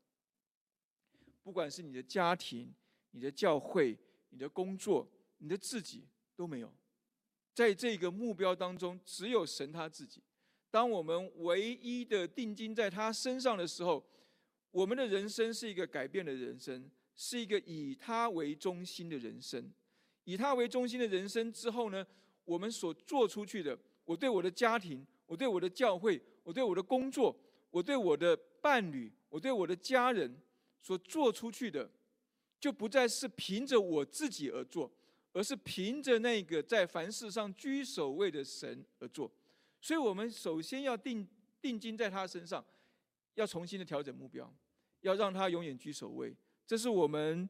[1.43, 2.73] 不管是你的家庭、
[3.11, 6.07] 你的教会、你的工作、你的自己
[6.38, 6.72] 都没有，
[7.53, 10.22] 在这个目标当中，只有神他自己。
[10.70, 14.07] 当我们唯一的定睛在他身上的时候，
[14.70, 19.68] 我们的人生是一个改变的人生，是一个以他为中心的人生。
[20.22, 22.07] 以他为中心的人生之后呢，
[22.44, 27.37] 我们所做出去的，我对我的家庭，我对我的教会，我对我的工作，
[27.70, 30.40] 我对我的伴侣，我对我的家人。
[30.81, 31.90] 所做出去的，
[32.61, 34.90] 就不再是凭着我自己而做，
[35.33, 39.31] 而是凭着那个在凡事上居首位的神而做。
[39.81, 41.27] 所以，我们首先要定
[41.61, 42.64] 定睛在他身上，
[43.35, 44.53] 要重新的调整目标，
[45.01, 46.37] 要让他永远居首位。
[46.67, 47.49] 这是我们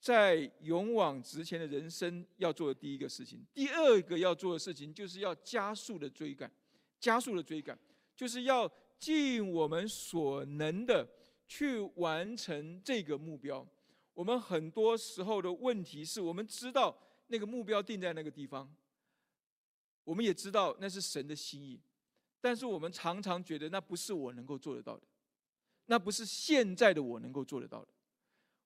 [0.00, 3.44] 在勇往直前的人生要做的第一个事情。
[3.54, 6.50] 第二个要做的事情，就是要加速的追赶，
[6.98, 7.78] 加速的追赶，
[8.16, 11.08] 就是要尽我们所能的。
[11.48, 13.66] 去完成这个目标，
[14.14, 16.96] 我们很多时候的问题是我们知道
[17.28, 18.70] 那个目标定在那个地方，
[20.04, 21.80] 我们也知道那是神的心意，
[22.40, 25.02] 但是我们常常觉得那不是我能够做得到的，
[25.86, 27.88] 那不是现在的我能够做得到的，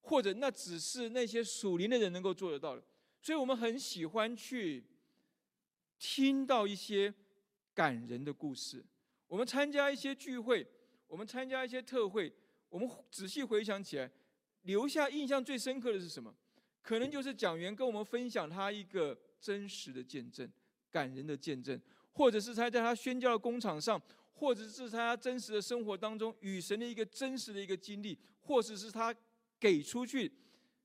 [0.00, 2.82] 或者那只是那些属灵的人能够做得到的，
[3.22, 4.84] 所以我们很喜欢去
[5.98, 7.14] 听到一些
[7.72, 8.84] 感人的故事，
[9.28, 10.66] 我们参加一些聚会，
[11.06, 12.32] 我们参加一些特会。
[12.68, 14.10] 我们仔细回想起来，
[14.66, 16.32] 留下印象最深刻的是什么？
[16.82, 20.48] 可能就是讲员跟我们分享他一个真实的见证、
[20.90, 21.80] 感人的见证，
[22.12, 24.00] 或者是他在他宣教的工厂上，
[24.34, 29.14] 或者是他真实的生活当中与神的一个真实的一个经历，或者是他
[29.58, 30.30] 给出去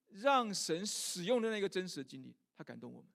[0.10, 3.08] 让神使用的那个真实的经历，他感动我们。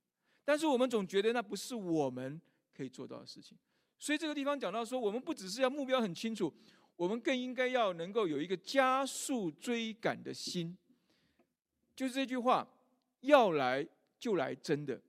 [0.44, 2.40] 但是我们总觉得那不是我们
[2.72, 3.58] 可以做到的事情，
[3.98, 6.52] 所以这个地方讲到说，我们不只是要目标很清楚，
[6.96, 10.76] 我们更应该要能够有一个加速追赶的心。
[11.94, 12.66] 就是这句话，
[13.20, 13.86] 要来
[14.18, 15.00] 就来真的，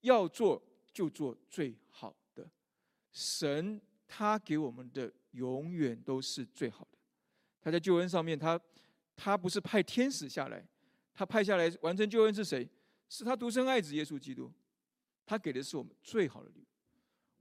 [0.00, 2.48] 要做就做最好的。
[3.10, 6.98] 神他给我们的永远都是最好的。
[7.60, 8.60] 他在救恩上面，他
[9.16, 10.66] 他不是派天使下来，
[11.14, 12.68] 他派下来完成救恩是谁？
[13.08, 14.50] 是他独生爱子耶稣基督。
[15.24, 16.60] 他给的是我们最好的礼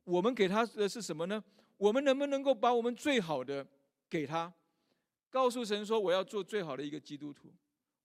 [0.06, 1.44] 物，我们给他的是什么呢？
[1.78, 3.66] 我们能不能够把我们最好的
[4.12, 4.54] 给他？
[5.30, 7.50] 告诉神说：“我要做最好的一个基督徒，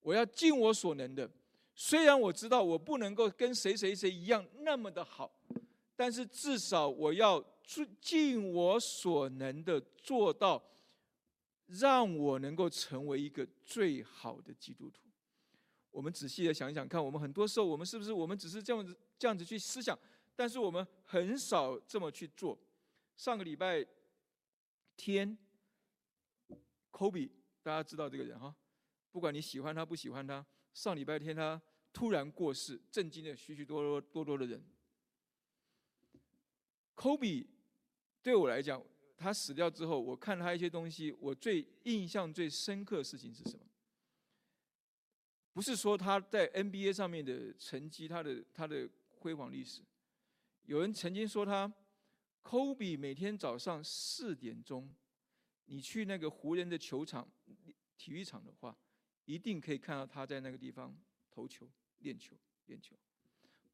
[0.00, 1.28] 我要尽我所能的。
[1.74, 5.30] 虽然我知道我不能够跟谁谁谁一样那么的好，
[5.96, 7.44] 但是至少我要
[8.00, 10.62] 尽我所能的做到，
[11.66, 15.00] 让我能够成为一个最好的基督徒。”
[15.90, 19.98] 我们仔细的想一想看，我们很多时候，我们是不是我们只是这样子这样子去思想，
[20.36, 22.56] 但是我们很少这么去做。
[23.16, 23.84] 上个礼拜
[24.96, 25.36] 天
[26.96, 27.28] ，Kobe，
[27.62, 28.56] 大家知道这个人哈，
[29.10, 31.60] 不管你喜欢他不喜欢他，上礼拜天他
[31.92, 34.64] 突然过世，震惊了许许多多多多的人。
[36.94, 37.46] Kobe
[38.22, 38.82] 对我来讲，
[39.18, 43.66] 他死掉之后，我看他一些东西，我最印象最深刻的事情是什么？
[45.52, 49.82] 不是说他在 NBA 上面的成绩，他的他的辉煌历史。
[50.64, 51.72] 有人曾经说他
[52.42, 54.94] ，Kobe 每天早上四点钟，
[55.66, 57.28] 你去那个湖人的球场、
[57.96, 58.76] 体育场的话，
[59.24, 60.96] 一定可以看到他在那个地方
[61.30, 62.96] 投球、练球、练球。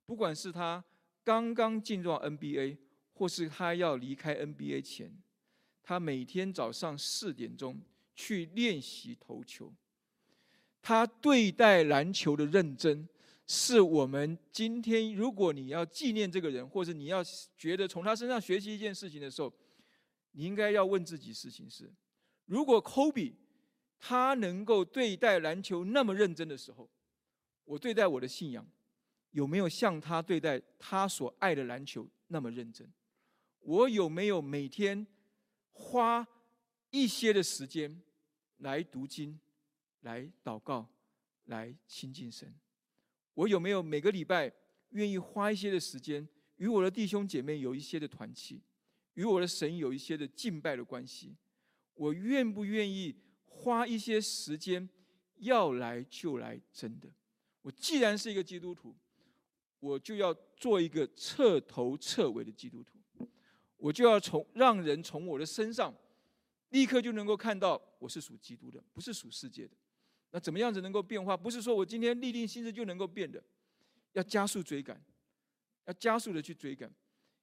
[0.04, 0.84] 不管是他
[1.22, 2.78] 刚刚进入 NBA，
[3.12, 5.12] 或是他要离开 NBA 前，
[5.82, 7.80] 他每天早上四点钟
[8.14, 9.72] 去练习投球。
[10.80, 13.08] 他对待篮球的认真，
[13.46, 17.22] 是我们今天如果你要纪念这个人，或者你要
[17.56, 19.52] 觉得从他身上学习一件事情的时候，
[20.32, 21.92] 你应该要问自己事情是：
[22.46, 23.36] 如果科比
[23.98, 26.90] 他能够对待篮球那么认真的时候，
[27.64, 28.66] 我对待我的信仰
[29.30, 32.92] 有没有像他对待他所爱的篮球那么认真？
[33.60, 35.06] 我有没有每天
[35.70, 36.26] 花
[36.90, 38.02] 一些的时间
[38.58, 39.38] 来读经？
[40.00, 40.88] 来祷告，
[41.44, 42.52] 来亲近神。
[43.34, 44.52] 我有没有每个礼拜
[44.90, 48.60] 愿意花一些的时间，与我的弟兄姐妹有一些的团契，
[49.14, 51.36] 与我的神有一些的敬拜的关系？
[51.94, 54.88] 我愿不愿意花一些时间，
[55.36, 56.60] 要来就来？
[56.72, 57.08] 真的，
[57.60, 58.96] 我既然是一个基督徒，
[59.78, 62.98] 我就要做一个彻头彻尾的基督徒。
[63.76, 65.92] 我就要从让人从我的身上
[66.70, 69.76] 立刻就能够看到我是属基督的，不是属世界的。
[70.30, 71.36] 那怎么样子能够变化？
[71.36, 73.42] 不是说我今天立定心志就能够变的，
[74.12, 75.04] 要加速追赶，
[75.84, 76.90] 要加速的去追赶，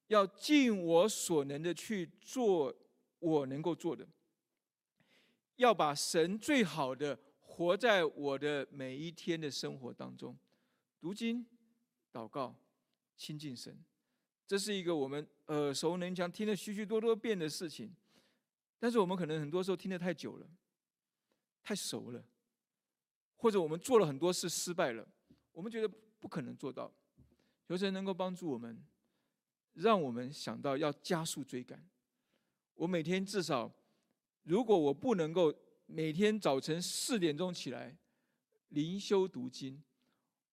[0.10, 2.76] 要尽我所能的去做
[3.20, 4.08] 我能够做的，
[5.56, 10.38] 要把神最好的活在我的每一天的生活当中，
[11.00, 11.46] 读经、
[12.12, 12.56] 祷告、
[13.16, 13.78] 亲近神，
[14.48, 17.96] 这是一个我们耳熟能详、听了许许多多遍的事情，
[18.80, 20.48] 但是我们可能很多时候听得太久了，
[21.64, 22.24] 太熟了。
[23.36, 25.08] 或者我们做了很多事失败了，
[25.54, 25.88] 我们觉得
[26.20, 26.92] 不可能做到。
[27.66, 28.84] 求神能够帮助我们，
[29.74, 31.84] 让我们想到要加速追赶。
[32.76, 33.72] 我每天至少，
[34.44, 35.54] 如果我不能够
[35.86, 37.98] 每天早晨四点钟起来
[38.70, 39.82] 灵修读经，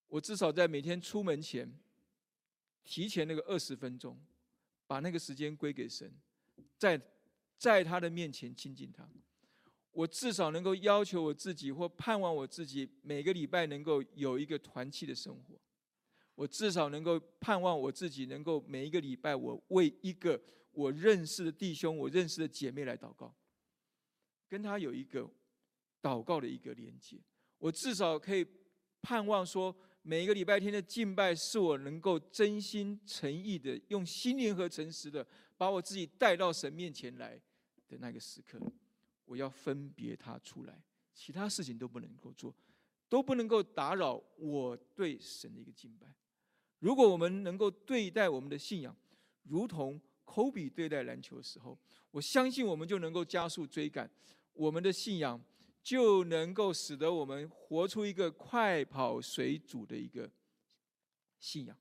[0.08, 1.72] 我至少在每天出门前
[2.84, 4.18] 提前那个二十分钟，
[4.86, 6.12] 把那个时间归给神，
[6.76, 7.00] 在
[7.58, 9.08] 在他的面前亲近他。
[9.92, 15.58] 我至少能够要求我自己，或盼望我自己，每个礼拜能够有一个团契的生活。
[16.36, 23.34] 我至少能够盼望我自己，能够每一个礼拜，我为一个我认识的弟兄、我认识的姐妹来祷告，
[24.46, 25.28] 跟他有一个
[26.00, 27.18] 祷告的一个连接。
[27.58, 28.46] 我至少可以
[29.00, 37.40] 盼望说，每一个礼拜天的敬拜，是我能够真心诚意的，用心灵和诚实的，把我自己带到神面前来
[37.88, 38.60] 的那个时刻。
[39.24, 40.84] 我要分别他出来，
[41.14, 42.54] 其他事情都不能够做，
[43.08, 46.14] 都不能够打扰我对神的一个敬拜。
[46.78, 48.94] 如果我们能够对待我们的信仰，
[49.44, 51.78] 如同科比对待篮球的时候，
[52.10, 54.10] 我相信我们就能够加速追赶
[54.52, 55.42] 我们的信仰，
[55.82, 60.30] 就能够使得我们活出一个快跑水主的一个
[61.38, 61.76] 信仰。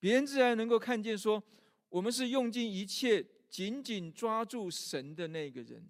[0.00, 1.42] 别人自然能够看见说，
[1.88, 5.86] 我们是用尽一切紧紧抓住神的那个人，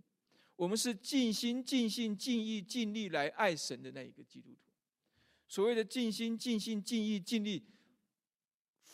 [0.56, 4.58] 我们是尽心尽性尽意尽力来爱神的那一个基督徒。
[5.48, 7.62] 所谓的尽心尽性尽意尽力，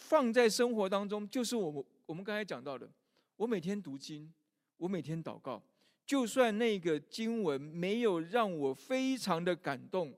[0.09, 2.91] 放在生活当中，就是我们我们刚才讲到的，
[3.37, 4.33] 我每天读经，
[4.79, 5.63] 我每天祷告。
[6.07, 10.17] 就算那个经文没有让我非常的感动，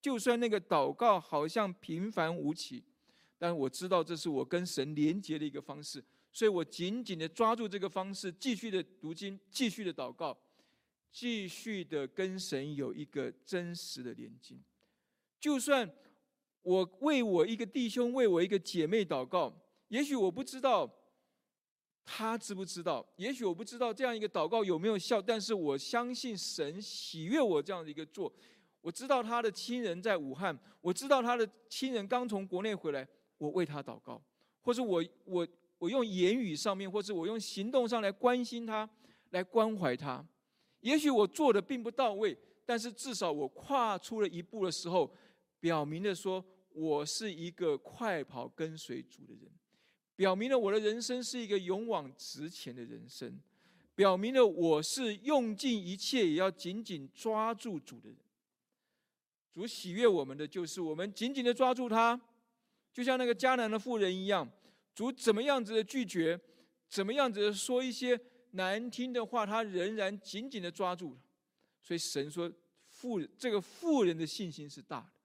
[0.00, 2.82] 就算那个祷告好像平凡无奇，
[3.36, 10.34] 但我知道这是我跟神连接的一个方式，所以我紧紧的抓住这个方式，继续的读经，继续的祷告，
[11.12, 14.56] 继续的跟神有一个真实的连接。
[15.38, 15.86] 就算
[16.66, 19.56] 我为我一个弟兄、为我一个姐妹祷告，
[19.86, 20.90] 也许我不知道。
[22.08, 23.04] 他知不知道？
[23.16, 28.32] 也许我不知道这样一个祷告有没有效，但是我相信神喜悦我这样的一个做。
[28.80, 33.06] 我知道他的亲人在武汉，我知道他的亲人刚从国内回来，
[33.38, 34.22] 我为他祷告，
[34.62, 35.48] 或者我我
[35.78, 38.88] 我用言语上面，或者我用行动上来关心他，
[39.30, 40.24] 来关怀他。
[40.80, 45.12] 也许我做的并不到位，但是至少我跨出了一步的时候，
[45.58, 46.44] 表明的说
[46.76, 49.50] 我是一个快跑跟随主的人。
[50.14, 53.40] 表明了我的人生是一个勇往直前的人生，
[53.94, 58.18] 表明了我是用尽一切也要紧紧抓住主的人。
[59.50, 62.20] 主喜悦我们的就是我们紧紧的抓住他，
[62.92, 64.46] 就像那个迦南的妇人一样。
[64.94, 66.38] 主怎么样子的拒绝，
[66.88, 68.18] 怎么样子的说一些
[68.50, 71.16] 难听的话，他仍然紧紧的抓住。
[71.82, 72.50] 所以神说，
[72.88, 75.15] 妇这个妇人的信心是大的。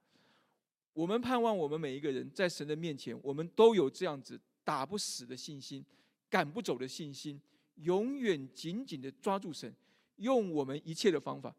[0.94, 4.40] 我们盼望我们每一个人在神的面前，我们都有这样子。
[4.64, 5.84] 打不死的信心，
[6.30, 7.42] 赶不走的信心，
[7.78, 9.74] 永远紧紧的抓住神，
[10.18, 11.54] 用我们一切的方法。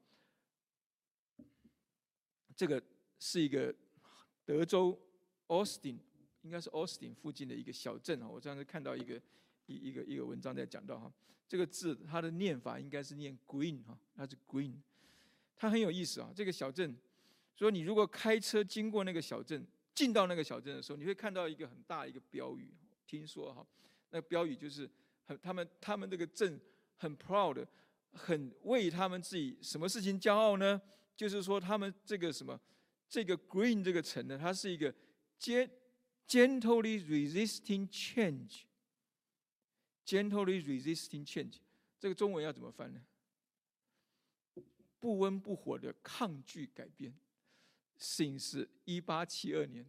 [2.54, 2.80] 这个
[3.18, 3.74] 是一个
[4.44, 4.96] 德州
[5.48, 5.96] Austin，
[6.42, 8.28] 应该是 Austin 附近的一个小镇啊。
[8.28, 9.20] 我上次看到一个
[9.66, 11.12] 一一个一个文章在讲到哈，
[11.48, 14.74] 这个字它的念法应该是念 Green 哈，它是 Green，
[15.56, 16.32] 它很有意思啊。
[16.34, 16.96] 这个小镇，
[17.54, 22.74] 说你如果开车经过那个小镇，进到那个小镇的时候，你会看到一个很大一个标语。
[23.06, 23.66] 听说哈，
[24.10, 24.88] 那标语就是
[25.26, 26.58] 很他们他们这个镇
[26.96, 27.66] 很 proud，
[28.12, 30.80] 很为他们自己什么事情骄傲呢？
[31.14, 32.58] 就是说他们这个什么
[33.06, 34.94] 这个 Green 这个城呢，它是一个
[35.38, 41.56] gently resisting change，gently resisting change，
[42.00, 43.02] 这个中文要怎么翻呢？
[44.98, 47.14] 不温不火的抗拒改变。
[48.02, 49.86] Since 一八七二年。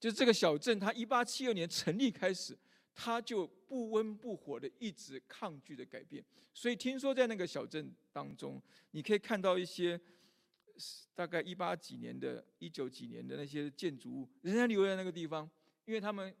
[0.00, 2.58] 就是这个小镇，它一八七二年成立开始，
[2.94, 6.24] 它就不温不火的一直抗拒的改变。
[6.52, 10.00] 所以听说在那个小镇当中，你可以看到一些
[11.14, 15.48] 大概一八几年的、一九几年的那些建筑物，仍然留在那个地方，
[15.84, 16.34] 因为他们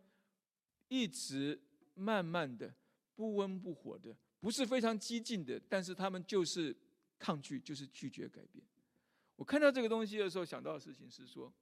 [0.88, 1.58] 一直
[1.94, 2.74] 慢慢的
[3.14, 6.76] 不温不火的，不是非常激进的，但是他们就是
[7.18, 8.62] 抗拒，就是拒绝改变。
[9.36, 11.52] 我看到这个东西的时候，想到的事情是说。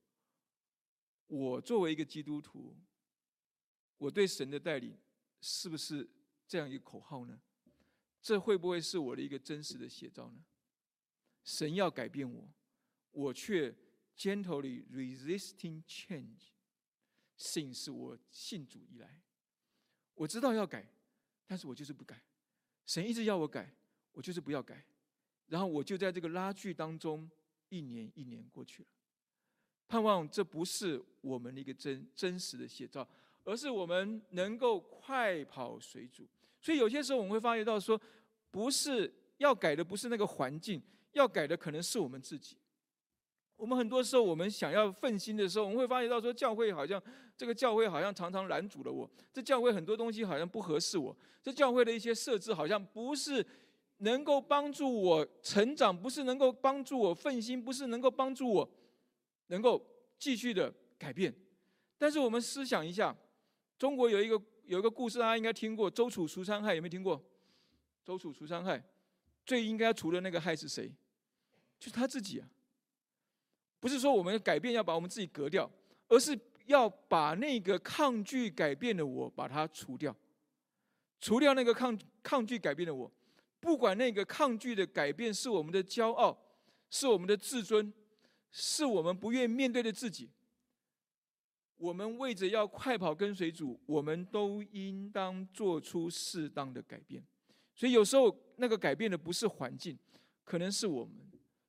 [1.29, 2.77] 我作为一个基督徒，
[3.97, 4.99] 我对神的带领
[5.41, 6.07] 是不是
[6.47, 7.41] 这样一个口号呢？
[8.21, 10.45] 这会不会是我的一个真实的写照呢？
[11.43, 12.53] 神要改变我，
[13.13, 13.75] 我却
[14.15, 16.51] gently resisting change。
[17.39, 19.23] 信是我信主以来，
[20.15, 20.87] 我知道要改，
[21.47, 22.23] 但是我就是不改。
[22.85, 23.75] 神一直要我改，
[24.13, 24.85] 我就是不要改。
[25.47, 27.31] 然后我就在这个拉锯当中，
[27.73, 28.89] 一年一年过去了。
[29.89, 33.07] 盼望这不是我们的一个真真实的写照，
[33.45, 36.29] 而是我们能够快跑水主。
[36.61, 38.01] 所以有些时候我们会发觉到说，
[38.51, 40.81] 不是要改的不是那个环境，
[41.13, 42.57] 要改的可能是我们自己。
[43.57, 47.01] 我们很多时候我们想要奋心的时候，我们会发觉到说，教会好像
[47.37, 53.47] 这个教会好像常常拦阻了我，这教会很多东西好像不合适我，这教会的一些设置好像不是
[54.03, 58.71] 能够帮助我成长，不是能够帮助我奋心，不是能够帮助我。
[59.49, 59.85] 能够
[60.19, 61.35] 继续的改变，
[61.99, 63.15] 但是我们思想一下，
[63.77, 67.23] 中国有一个有一个故事，大家应该听过，周楚除三害，有没有听过？
[68.03, 68.83] 周楚除三害，
[69.45, 70.91] 最应该除的那个害是谁？
[71.79, 72.49] 就是他自己啊！
[73.79, 75.71] 不是说我们改变要把我们自己隔掉，
[76.09, 80.17] 而是要把那个抗拒改变的我把它除掉，
[81.21, 83.11] 除掉那个抗抗拒改变的我，
[83.63, 86.37] 不管那个抗拒的改变是我们的骄傲，
[86.91, 87.95] 是我们的自尊。
[88.55, 90.29] 是我们不愿面对的自己。
[91.79, 97.25] 我们为着要快跑跟随主，我们都应当做出适当的改变。
[97.75, 99.99] 所以有时候那个改变的不是环境，
[100.45, 101.15] 可能是我们。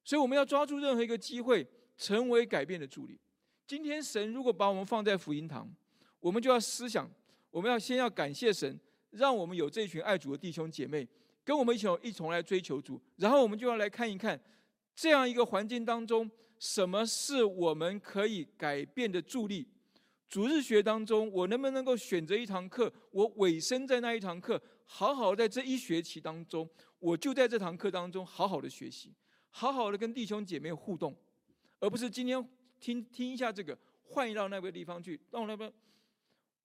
[0.04, 1.66] 所以我们要抓住任何一个机会，
[1.96, 3.18] 成为改变的助力。
[3.66, 5.74] 今天神如果把我们放在福音堂，
[6.20, 7.10] 我们就要思想，
[7.50, 8.78] 我们要先要感谢神，
[9.12, 11.08] 让我们有这群爱主的弟兄姐妹，
[11.44, 13.02] 跟我们一起一同来追求主。
[13.18, 14.40] 然后我们就要来看一看，
[14.96, 16.30] 这样一个环境当中，
[16.60, 19.68] 什么是我们可以改变的助力？
[20.30, 26.68] 主日学当中，我能不能够选择一堂课，我委身在那一堂课，好好在这一学期当中，
[26.98, 29.14] 我就在这堂课当中好好的学习，
[29.50, 31.16] 好好的跟弟兄姐妹互动，
[31.80, 32.44] 而不是今天
[32.80, 35.72] 听听一下这个，换一到那个地方去，到那边。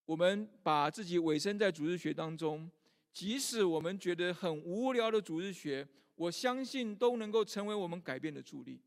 [0.07, 2.71] 我们把自己委身在主日学当中，
[3.13, 8.81] 即使我们觉得很无聊的主日学，我相信都能够成为我们改变的助力。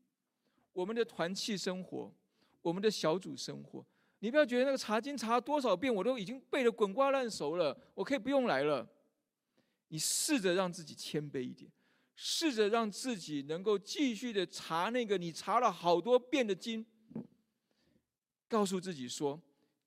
[0.72, 2.10] 我们的团契生活，
[2.62, 3.84] 我们的小组生活，
[4.20, 8.88] 你不要觉得那个查经查多少遍我都已经背得滚瓜烂熟了，我可以不用来了。
[9.88, 11.70] 你试着让自己谦卑一点，
[12.16, 16.86] 试着让自己能够继续的查那个你查了好多遍的经，
[18.48, 19.38] 告诉自己说。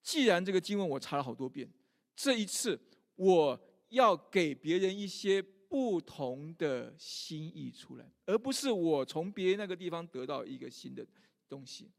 [0.03, 1.67] 既然这个经文我查了好多遍，
[2.15, 2.79] 这一次
[3.15, 3.59] 我
[3.89, 11.05] 要给别人一些不同的心意出来，而不是我从别人那个地方得到一个新的
[11.47, 11.91] 东西。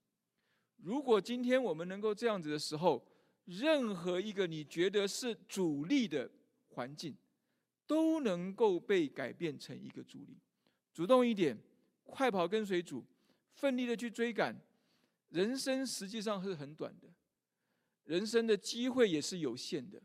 [0.76, 3.06] 如果今天我们能够这样子的时候，
[3.44, 6.30] 任何一个你觉得是主力的
[6.68, 7.14] 环境，
[7.86, 10.36] 都能够被改变成一个主力。
[10.92, 11.56] 主动一点，
[12.04, 13.04] 快跑跟随主，
[13.54, 14.54] 奋力的去追赶。
[15.28, 17.08] 人生实际上是很短的。
[18.04, 20.00] 人生的机会也是有限的，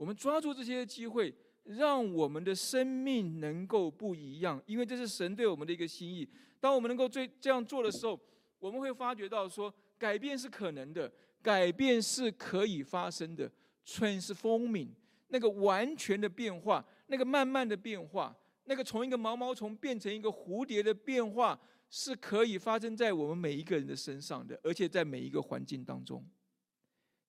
[0.00, 1.30] 我们抓住这些机会，
[1.64, 6.26] 让我们的生命能够不一样，因为这是神对我们的一个心意。
[6.58, 8.18] 当我们能够这这样做的时候，
[8.58, 13.52] 我们会发觉到说，改变是可能的，改变是可以发生的。
[13.84, 14.88] Transforming
[15.28, 18.34] 那个完全的变化，那个慢慢的变化，
[18.64, 26.26] 那个从一个毛毛虫变成一个蝴蝶的变化，是可以发生在我们每一个人的身上的，而且在每一个环境当中。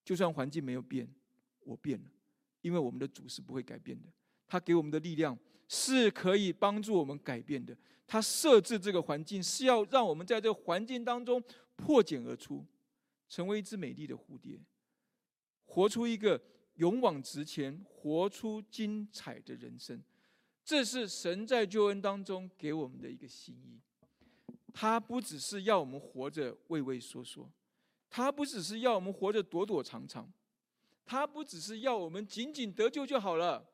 [0.06, 1.06] 就算环境没有变，
[1.66, 2.10] 我变了，
[2.62, 4.08] 因为我们的主是不会改变的。
[4.48, 5.38] 他给我们的力量
[5.68, 7.76] 是可以帮助我们改变的。
[8.06, 11.42] 他设置这个环境是要让我们在这个环境当中
[11.78, 12.66] 破茧而出，
[13.30, 14.60] 成为一只美丽的蝴蝶，
[15.64, 16.42] 活出一个
[16.76, 20.04] 勇往直前、活出精彩的人生。
[20.66, 23.80] 这是神在救恩当中给我们的一个心意。
[24.74, 27.50] 他不只是要我们活着畏畏缩缩。
[28.10, 30.30] 他不只是要我们活着躲躲藏藏，
[31.12, 33.70] 他不只是要我们仅仅得救就好了，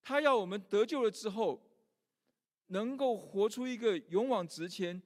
[0.00, 1.62] 他要我们得救了之后，
[2.68, 5.02] 能够活出一个勇往直前、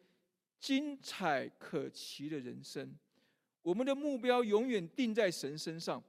[0.60, 2.96] 精彩可期的人生。
[3.62, 6.00] 我们的目标永远定在神身上，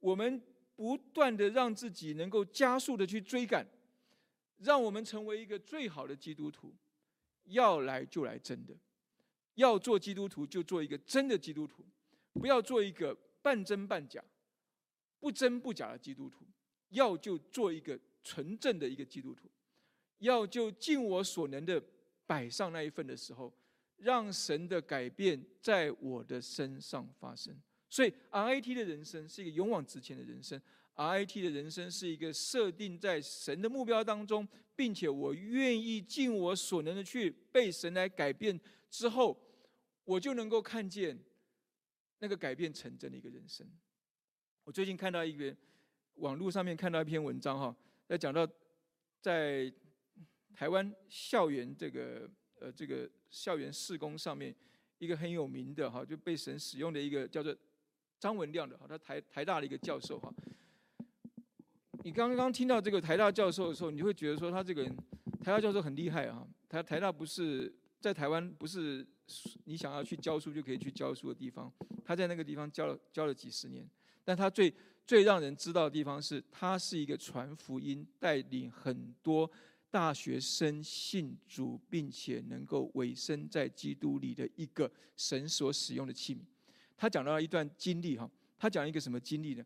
[0.00, 0.42] 我们
[0.74, 3.64] 不断的让自己能够加速的去追赶，
[4.58, 6.74] 让我们成为一个最好的基督徒。
[7.44, 8.74] 要来就来真的。
[9.54, 11.86] 要做基督徒，就做一个真的基督徒，
[12.32, 14.20] 不要做一个半真半假、
[15.20, 16.44] 不真不假的基督徒。
[16.88, 19.48] 要就做一个纯正的一个基督徒，
[20.18, 21.80] 要就尽我所能的
[22.26, 23.52] 摆上那一份的时候，
[23.96, 27.56] 让神的改变在我的身上发生。
[27.88, 30.60] 所以，RIT 的人生是一个勇往直前的人生
[30.96, 38.60] ，RIT 的人生是一个设定在神的目标当中，并且我愿意尽我所能的去被神来改变
[38.90, 39.38] 之后。
[40.04, 41.16] 我就能够看见
[42.18, 43.64] 那个改变成真的一个人生。
[44.70, 45.52] 我最近看到一个
[46.18, 48.48] 网络上面看到一篇文章哈，在讲到
[49.20, 49.68] 在
[50.54, 54.54] 台湾校园这个呃这个校园施工上面
[54.98, 57.52] 一个很有名的哈就被神使用的一个叫做
[58.20, 60.32] 张文亮的哈，他台台大的一个教授哈。
[62.04, 64.96] 你刚刚听到这个台大教授的时候，你会觉得说他这个人
[65.42, 66.46] 台大教授很厉害啊。
[66.68, 69.04] 台台大不是在台湾不是。
[69.64, 71.72] 你想要去教书就可以去教书的地方，
[72.04, 73.88] 他在那个地方教了教了几十年，
[74.24, 74.72] 但他最
[75.06, 79.50] 最让人知道的地方是，他是一个传福音、带领很多
[79.90, 86.40] 大学生信主，并且能够委身在基督里的一个神所使用的器皿。
[86.96, 89.64] 他讲到了一段经历哈，他讲一个什么经历呢？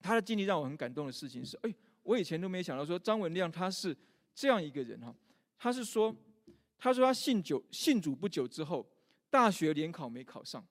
[0.00, 3.96] 他的经历让我很感动的事情是，哎，我以前都没想到说张文亮他是
[4.34, 5.14] 这样一个人哈，
[5.58, 6.14] 他是说。
[6.82, 8.90] 他说他信主信主不久之后，
[9.28, 10.66] 大学联考没考上，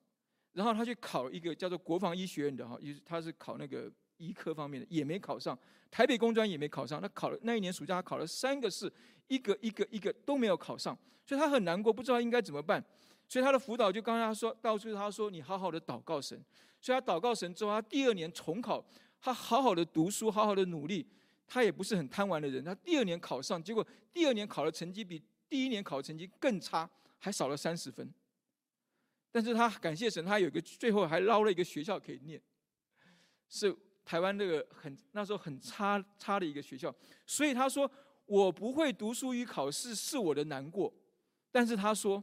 [0.52, 5.58] 然后他去考一个叫做国防医学院的哈，也是他是考那个医科方面的，也没考上。
[5.90, 8.92] 台北工专也没考上，他考了那一年暑假他考了三个试，
[9.28, 12.84] 一个一个一个都没有考上，所以他很难过，不知道应该怎么办。
[13.28, 16.40] 所以他的辅导就刚刚他说，告诉他说你好好的祷告神。
[16.80, 18.84] 所以他祷告神之后，他第二年重考，
[19.20, 21.06] 他好好的读书，好好的努力。
[21.46, 25.22] 他也不是很贪玩的人，他第二年考上，结果第二年考的成绩比。
[25.48, 26.88] 第一年考的成绩更差，
[27.18, 28.08] 还少了三十分。
[29.32, 32.40] 但是他感谢神，他有个最后还捞了一个学校可以念，
[33.48, 33.74] 是
[34.04, 36.92] 台湾那个很那时候很差差的一个学校，
[37.26, 37.88] 所以他说
[38.26, 40.92] 我不会读书与考试是我的难过，
[41.52, 42.22] 但是他说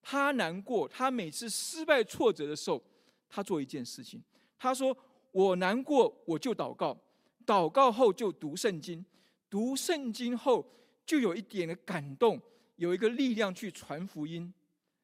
[0.00, 2.82] 他难过，他每次失败挫折的时候，
[3.28, 4.20] 他做一件事情，
[4.58, 4.96] 他说
[5.30, 7.00] 我难过我就祷告，
[7.46, 9.04] 祷告后就读圣经，
[9.48, 10.68] 读圣经后
[11.06, 12.40] 就有一点的感动，
[12.76, 14.52] 有一个力量去传福音。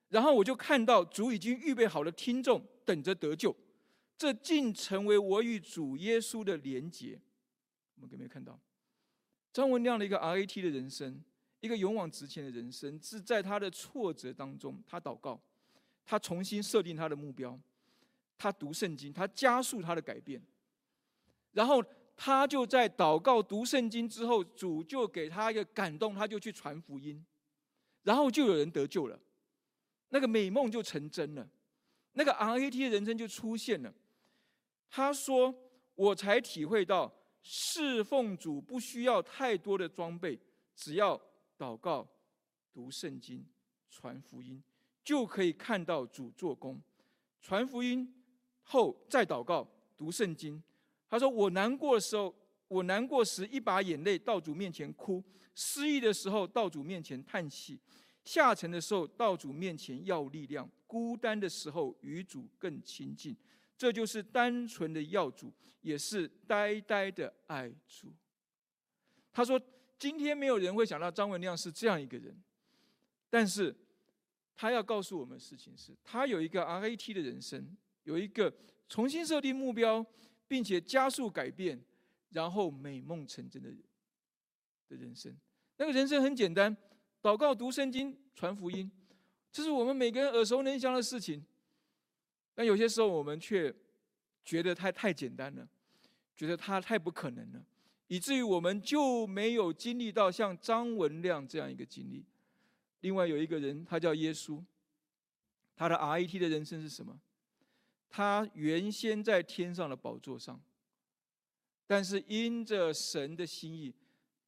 [0.08, 3.54] 然后我就看到主已经预备好了听众，等着得救，
[4.16, 7.20] 这竟成为我与主耶稣的连结。
[7.96, 8.58] 我们有没有看到
[9.52, 11.22] 张文亮的一个 RAT 的人生，
[11.60, 15.40] 一个勇往直前的人生，是在他的挫折当中，他祷告，
[16.06, 17.58] 他重新设定他的目标，
[18.38, 20.40] 他读圣经，他加速他的改变。
[21.52, 21.84] 然后
[22.16, 27.24] 他就在祷告、读圣经之后，主就给他一个感动，他就去传福音，
[28.04, 29.18] 然后就有人得救了。
[30.10, 31.48] 那个美梦就成真了，
[32.12, 33.92] 那个 RAT 的人生就出现了。
[34.90, 35.54] 他说
[35.94, 40.38] ：“我才体会到侍奉主不需要太多的装备，
[40.74, 41.20] 只要
[41.58, 42.08] 祷告、
[42.72, 43.44] 读圣经、
[43.90, 44.62] 传福音，
[45.04, 46.80] 就可以看到主做工。
[47.42, 48.10] 传福音
[48.62, 50.62] 后再祷告、读圣经。”
[51.06, 52.34] 他说：“我难过的时候，
[52.68, 55.22] 我难过时一把眼泪到主面前哭；
[55.54, 57.78] 失意的时候到主面前叹息。”
[58.28, 63.34] 下沉的时候，到主面前要力量；孤单的时候，与主更亲近。
[63.74, 65.50] 这就是单纯的要主，
[65.80, 68.12] 也是呆呆的爱主。
[69.32, 69.58] 他说
[69.98, 72.36] ：“今天没有人会想到张文亮是这样一个人，
[73.30, 73.74] 但是
[74.54, 77.74] 他要告诉我们的事情是，他有一个 RAT 的人生，
[78.04, 78.54] 有一个
[78.90, 80.04] 重新设定目标，
[80.46, 81.82] 并且加速改变，
[82.28, 83.82] 然后美梦成真的人
[84.86, 85.34] 的人生。
[85.78, 86.76] 那个人生很简单。”
[87.20, 88.90] 祷告、读圣经、传福音，
[89.50, 91.44] 这是我们每个人耳熟能详的事情。
[92.54, 93.74] 但有些时候，我们却
[94.44, 95.68] 觉得太太简单了，
[96.36, 97.64] 觉得它太不可能了，
[98.06, 102.24] 以至于我们就没有经历到像张文亮这样一个经历。
[103.00, 104.62] 另外有一个人，他叫耶稣，
[105.76, 107.20] 他的 RAT 的人生是什么？
[108.08, 110.60] 他原先在天上的宝座上，
[111.86, 113.94] 但是因着神的心意。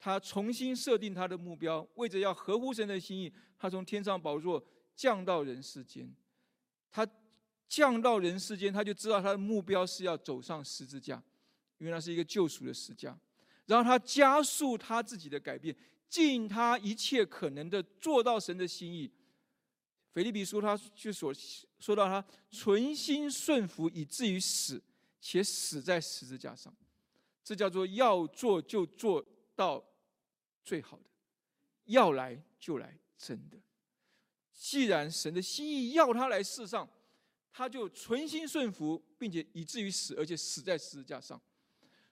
[0.03, 4.65] 他重新设定他的目标，为着要合乎神的心意，他从天上宝座
[4.97, 6.11] 降到人世间。
[6.91, 7.07] 他
[7.69, 11.23] 降到人世间，他就知道他的目标是要走上十字架，
[11.77, 13.17] 因为那是一个救赎的十字架。
[13.67, 15.77] 然后他加速他自己的改变，
[16.09, 19.13] 尽他一切可能的做到神的心意。
[20.15, 21.31] 腓利比书他就所
[21.79, 24.83] 说到他存心顺服，以至于死，
[25.21, 26.75] 且死在十字架上。
[27.45, 29.23] 这叫做要做就做
[29.55, 29.85] 到。
[30.71, 31.03] 最好的，
[31.87, 33.59] 要来就来，真的。
[34.53, 36.89] 既然神的心意要他来世上，
[37.51, 41.43] 他就存心顺服，并且以至于死，而且死在十字架上。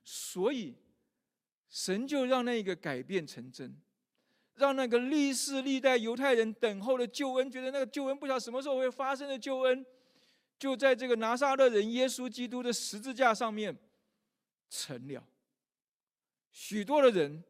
[0.02, 0.74] 所以，
[1.68, 3.80] 神就让那个改变成真，
[4.56, 9.86] 让那个历世历代犹太人等候的救恩，觉得那个救恩不晓得什么时候会发生的救恩，
[10.58, 13.78] 就在这个拿撒勒人耶稣基督的十字架上面
[14.68, 15.24] 成了。
[16.50, 17.44] 许多的人。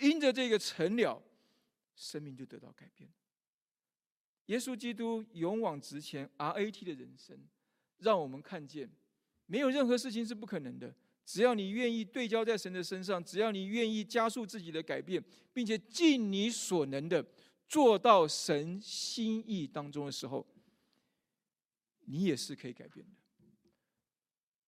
[0.00, 1.22] 因着这个成了，
[1.94, 3.10] 生命就得到改变。
[4.46, 7.38] 耶稣基督勇往直前 RAT 的人生，
[7.98, 8.88] 让我们看见，
[9.46, 10.94] 没有任何事情是不可能的。
[11.24, 17.26] 只要你愿意对焦在神的身上，只要你愿意加速自己的改变，并且尽你所能的
[17.68, 20.46] 做到神心意当中的时候，
[22.04, 23.12] 你也是可以改变的。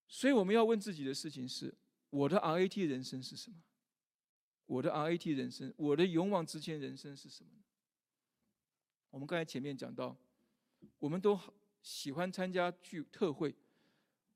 [0.08, 1.72] 所以我们要问自己的事情是：
[2.10, 3.56] 我的 RAT 人生是什么？
[4.68, 7.50] 我的 RAT 人生，我的勇往直前人生是什么？
[9.10, 10.14] 我们刚才前面讲到，
[10.98, 11.40] 我们都
[11.82, 13.54] 喜欢参加聚特会。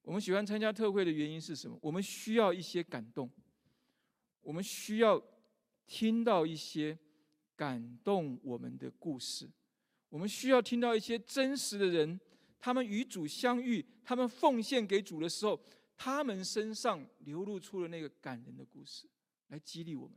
[0.00, 1.78] 我们喜欢参加特会的原因是什么？
[1.82, 3.30] 我们需要一些感动，
[4.40, 5.22] 我们需要
[5.86, 6.98] 听到一些
[7.54, 9.50] 感动我们的故事，
[10.08, 12.18] 我们需要听到一些真实的人，
[12.58, 15.62] 他们与主相遇，他们奉献给主的时候，
[15.94, 19.06] 他们身上流露出了那个感人的故事。
[19.52, 20.16] 来激励我们。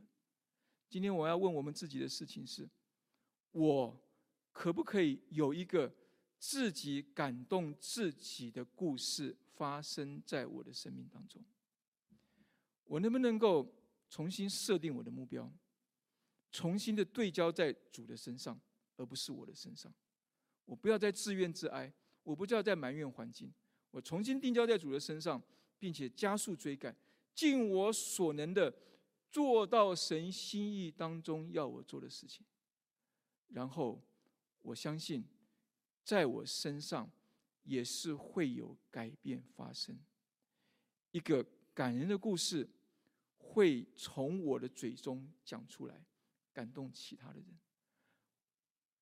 [0.88, 2.68] 今天我要问我们自己的事情是：
[3.52, 4.02] 我
[4.50, 5.94] 可不可以有一个
[6.38, 11.44] 自己感动自己的故事发生在我的生命当中？
[12.84, 13.70] 我能不能够
[14.08, 15.52] 重新设定我的目标，
[16.50, 18.58] 重新的对焦在主的身上，
[18.96, 19.92] 而不是我的身上？
[20.64, 23.52] 我不要再自怨自哀，我不要再埋怨环境，
[23.90, 25.42] 我重新定焦在主的身上，
[25.78, 26.96] 并且加速追赶，
[27.34, 28.74] 尽我所能的。
[29.30, 32.44] 做到神心意当中要我做的事情，
[33.48, 34.02] 然后
[34.62, 35.24] 我相信，
[36.02, 37.10] 在我身上
[37.64, 39.98] 也是会有改变发生。
[41.10, 42.68] 一个感人的故事
[43.38, 46.04] 会从我的嘴中讲出来，
[46.52, 47.58] 感动其他的人。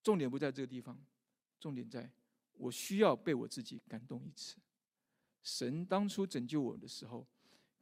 [0.02, 1.02] 重点不在这个地方，
[1.58, 2.10] 重点在
[2.54, 4.56] 我需要被我自己感动一次。
[5.42, 7.26] 神当初拯救我的时候，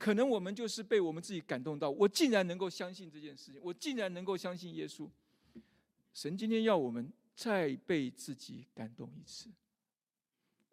[0.02, 5.08] 可能我们就是被我们自己感动到，我竟然能够相信这件事情，我竟然能够相信耶稣。
[6.12, 9.48] 神今天要我们再被自己感动一次，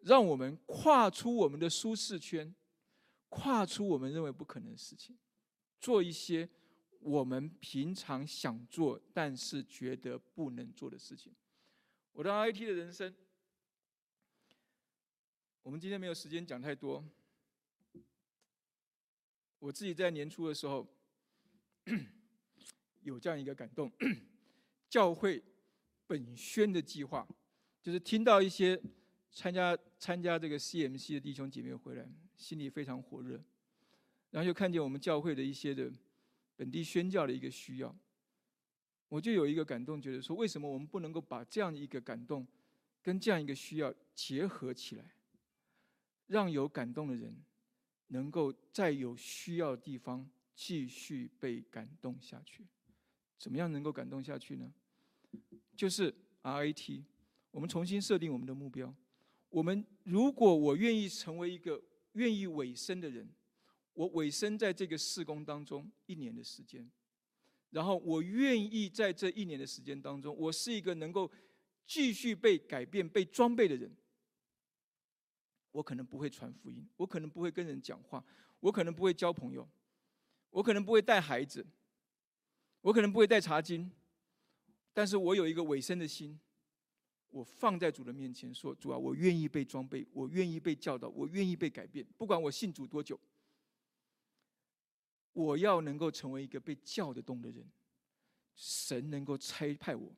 [0.00, 2.52] 让我们跨出我们的舒适圈，
[3.28, 5.16] 跨出我们认为不可能的事情，
[5.78, 6.48] 做一些
[6.98, 11.32] 我们平常想做但是觉得不能做的事情。
[12.10, 13.14] 我的 IT 的人生，
[15.62, 17.04] 我们今天没有时间讲太多。
[19.60, 20.84] 我自己在年初的时候
[23.02, 23.90] 有这样一个感动。
[24.88, 25.40] 教会
[26.08, 27.24] 本宣的计划，
[27.80, 28.76] 就是听到一些
[29.30, 32.04] 参加参加这个 CMC 的弟兄姐妹回来，
[32.36, 33.40] 心里非常火热，
[34.30, 35.92] 然后又看见我们教会的一些的
[36.56, 37.96] 本地宣教的一个需要，
[39.08, 42.44] 我就有一个感动，觉得说，为什么我们不能够把这样一个感动
[43.00, 45.04] 跟这样一个需要结合起来，
[46.26, 47.40] 让有感动的人
[48.10, 52.64] 能够在有需要的地方继续被感动下去？
[53.38, 54.72] 怎么样能够感动下去呢？
[55.76, 57.02] 就是 RAT，
[57.50, 58.94] 我们重新设定我们的目标。
[59.48, 61.82] 我们如果我愿意成为一个
[62.12, 63.28] 愿意委身的人，
[63.94, 66.88] 我委身在这个事工当中一年的时间，
[67.70, 71.30] 然后我愿意在这一年的时间当中，我是一个能够
[71.86, 73.90] 继续被改变、被装备的人。
[75.72, 78.24] 我可能不会传福音，我可能不会跟人讲话，
[78.60, 79.68] 我可能不会交朋友，
[80.50, 81.66] 我可能不会带孩子，
[82.80, 83.90] 我可能不会带茶巾。
[84.92, 86.38] 但是我有一个委身的心，
[87.28, 92.04] 我放在主的面前说：“主啊，我愿意被装备，我愿意被教导，我愿意被改变。
[92.18, 93.18] 不管我信主多久，
[95.32, 97.64] 我要能够成为一个被叫得动的人。
[98.56, 100.12] 神能够差派我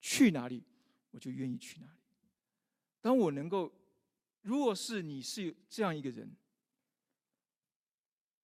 [0.00, 0.62] 去哪里，
[1.10, 1.98] 我就愿意去哪里。
[3.00, 3.70] 当我能够，
[4.42, 6.30] 如果是你是这样一个人，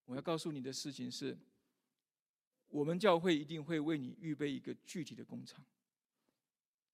[0.06, 1.36] 我要告诉你的事情是。”
[2.70, 5.64] 我们教会一定会为你预备一个具体的工厂，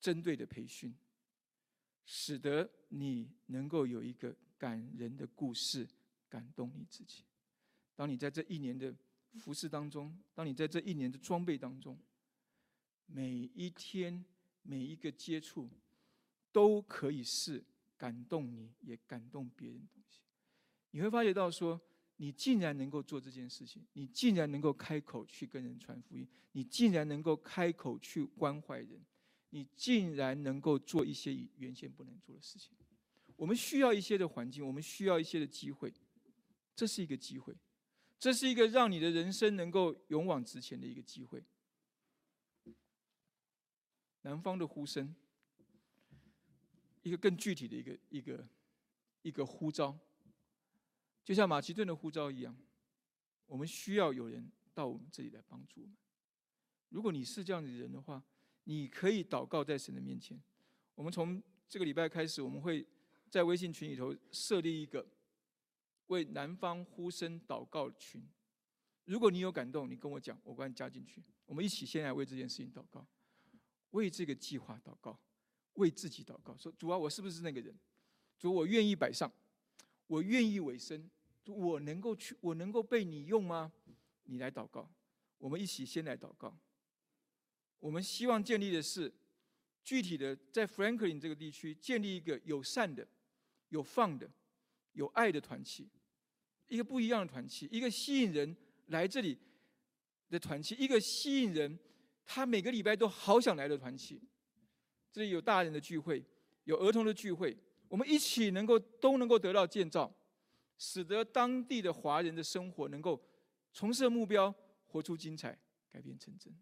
[0.01, 0.95] 针对的培训，
[2.07, 5.85] 使得你能够有一个感人的故事
[6.29, 7.25] 感动你自己。
[7.97, 8.95] 当你在这一年的
[9.41, 11.99] 服饰当中，当你在这一年的装备当中，
[13.07, 14.25] 每一天
[14.63, 15.69] 每一个接触，
[16.53, 17.65] 都可以是
[18.05, 20.21] 感动你也感动别人东西。
[20.91, 21.81] 你会发觉到说。
[22.19, 29.05] 你竟然能够做这件事情，你竟然能够开口去跟人传福音，你竟然能够开口去关怀人，
[29.51, 32.71] 你竟然能够做一些原先不能做的事情。
[33.35, 35.93] 我们需要一些的环境，我们需要一些的机会，
[36.77, 37.53] 这是一个机会，
[38.21, 41.43] 这是一个让你的人生能够勇往直前的一个机会。
[44.23, 45.13] 南方的呼声，
[47.05, 48.49] 一个更具体的一个一个
[49.23, 49.97] 一个呼召。
[51.23, 52.55] 就像马其顿的呼召一样，
[53.47, 55.97] 我们需要有人到我们这里来帮助我们。
[56.89, 58.23] 如果你是这样的人的话，
[58.65, 60.41] 你可以祷告在神的面前。
[60.95, 62.87] 我们从这个礼拜开始，我们会
[63.31, 65.07] 在微信群里头设立一个
[66.09, 68.23] 为南方呼声祷告群。
[69.05, 71.23] 如果你有感动，你跟我讲，我把你加进去。
[71.47, 73.07] 我们一起先来为这件事情祷告，
[73.91, 75.19] 为这个计划祷告，
[75.75, 77.75] 为自己祷告，说主啊，我是不是那个人？
[78.39, 79.33] 主，我愿意摆上。
[80.07, 81.11] 我愿意委身，
[81.47, 83.73] 我能够去，我能够被你用吗？
[84.25, 84.87] 你来祷告，
[85.39, 86.55] 我们一起先来祷告。
[87.81, 89.11] 我们希望建立的是
[89.83, 93.09] 具体的，在 Franklin 这个地区建立一个友善的、
[93.71, 94.31] 有放的、
[94.93, 95.89] 有爱的团契，
[96.69, 98.55] 一个不一样的团契，一个吸引人
[98.89, 99.39] 来这里
[100.29, 101.79] 的团契，一个吸引人
[102.27, 104.21] 他每个礼拜都好想来的团契。
[105.15, 106.25] 这里有大人的聚会，
[106.65, 107.57] 有儿童的聚会。
[107.87, 110.13] 我们一起能够都能够得到建造，
[110.77, 113.25] 使得当地的华人的生活能够
[113.73, 114.53] 重设目标，
[114.89, 115.57] 活出精彩，
[115.89, 116.53] 改变成真。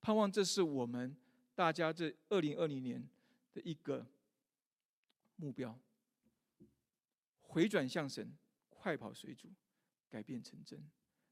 [0.00, 1.16] 盼望这是我们
[1.56, 3.04] 大家这二零二零年
[3.52, 4.06] 的一个
[5.34, 5.76] 目标。
[7.40, 8.32] 回转向神，
[8.68, 9.48] 快跑水主，
[10.08, 10.80] 改变成真。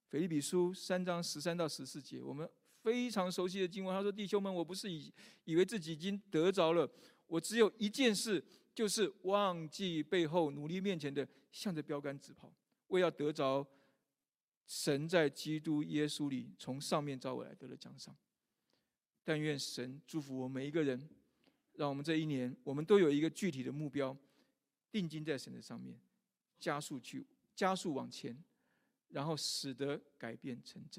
[0.09, 2.51] 腓立比书三章十三到十四节，我们
[2.87, 3.93] 非常熟悉的经文。
[3.93, 5.13] 他说：“弟兄们，我不是以
[5.43, 6.89] 以为自己已经得着了，
[7.27, 8.45] 我只有一件事。”
[8.77, 12.55] 就是忘记背后，努力面前的，向着标杆直跑，
[12.89, 13.67] 为要得着
[14.67, 18.15] 神在基督耶稣里从上面召我来得的奖赏。
[19.25, 21.09] 但愿神祝福我们每一个人，
[21.73, 24.15] 让我们这一年，我们都有一个具体的目标，
[24.93, 25.99] 定睛在神的上面，
[26.61, 28.45] 加速去加速往前，
[29.09, 30.95] 然后使得改变成真。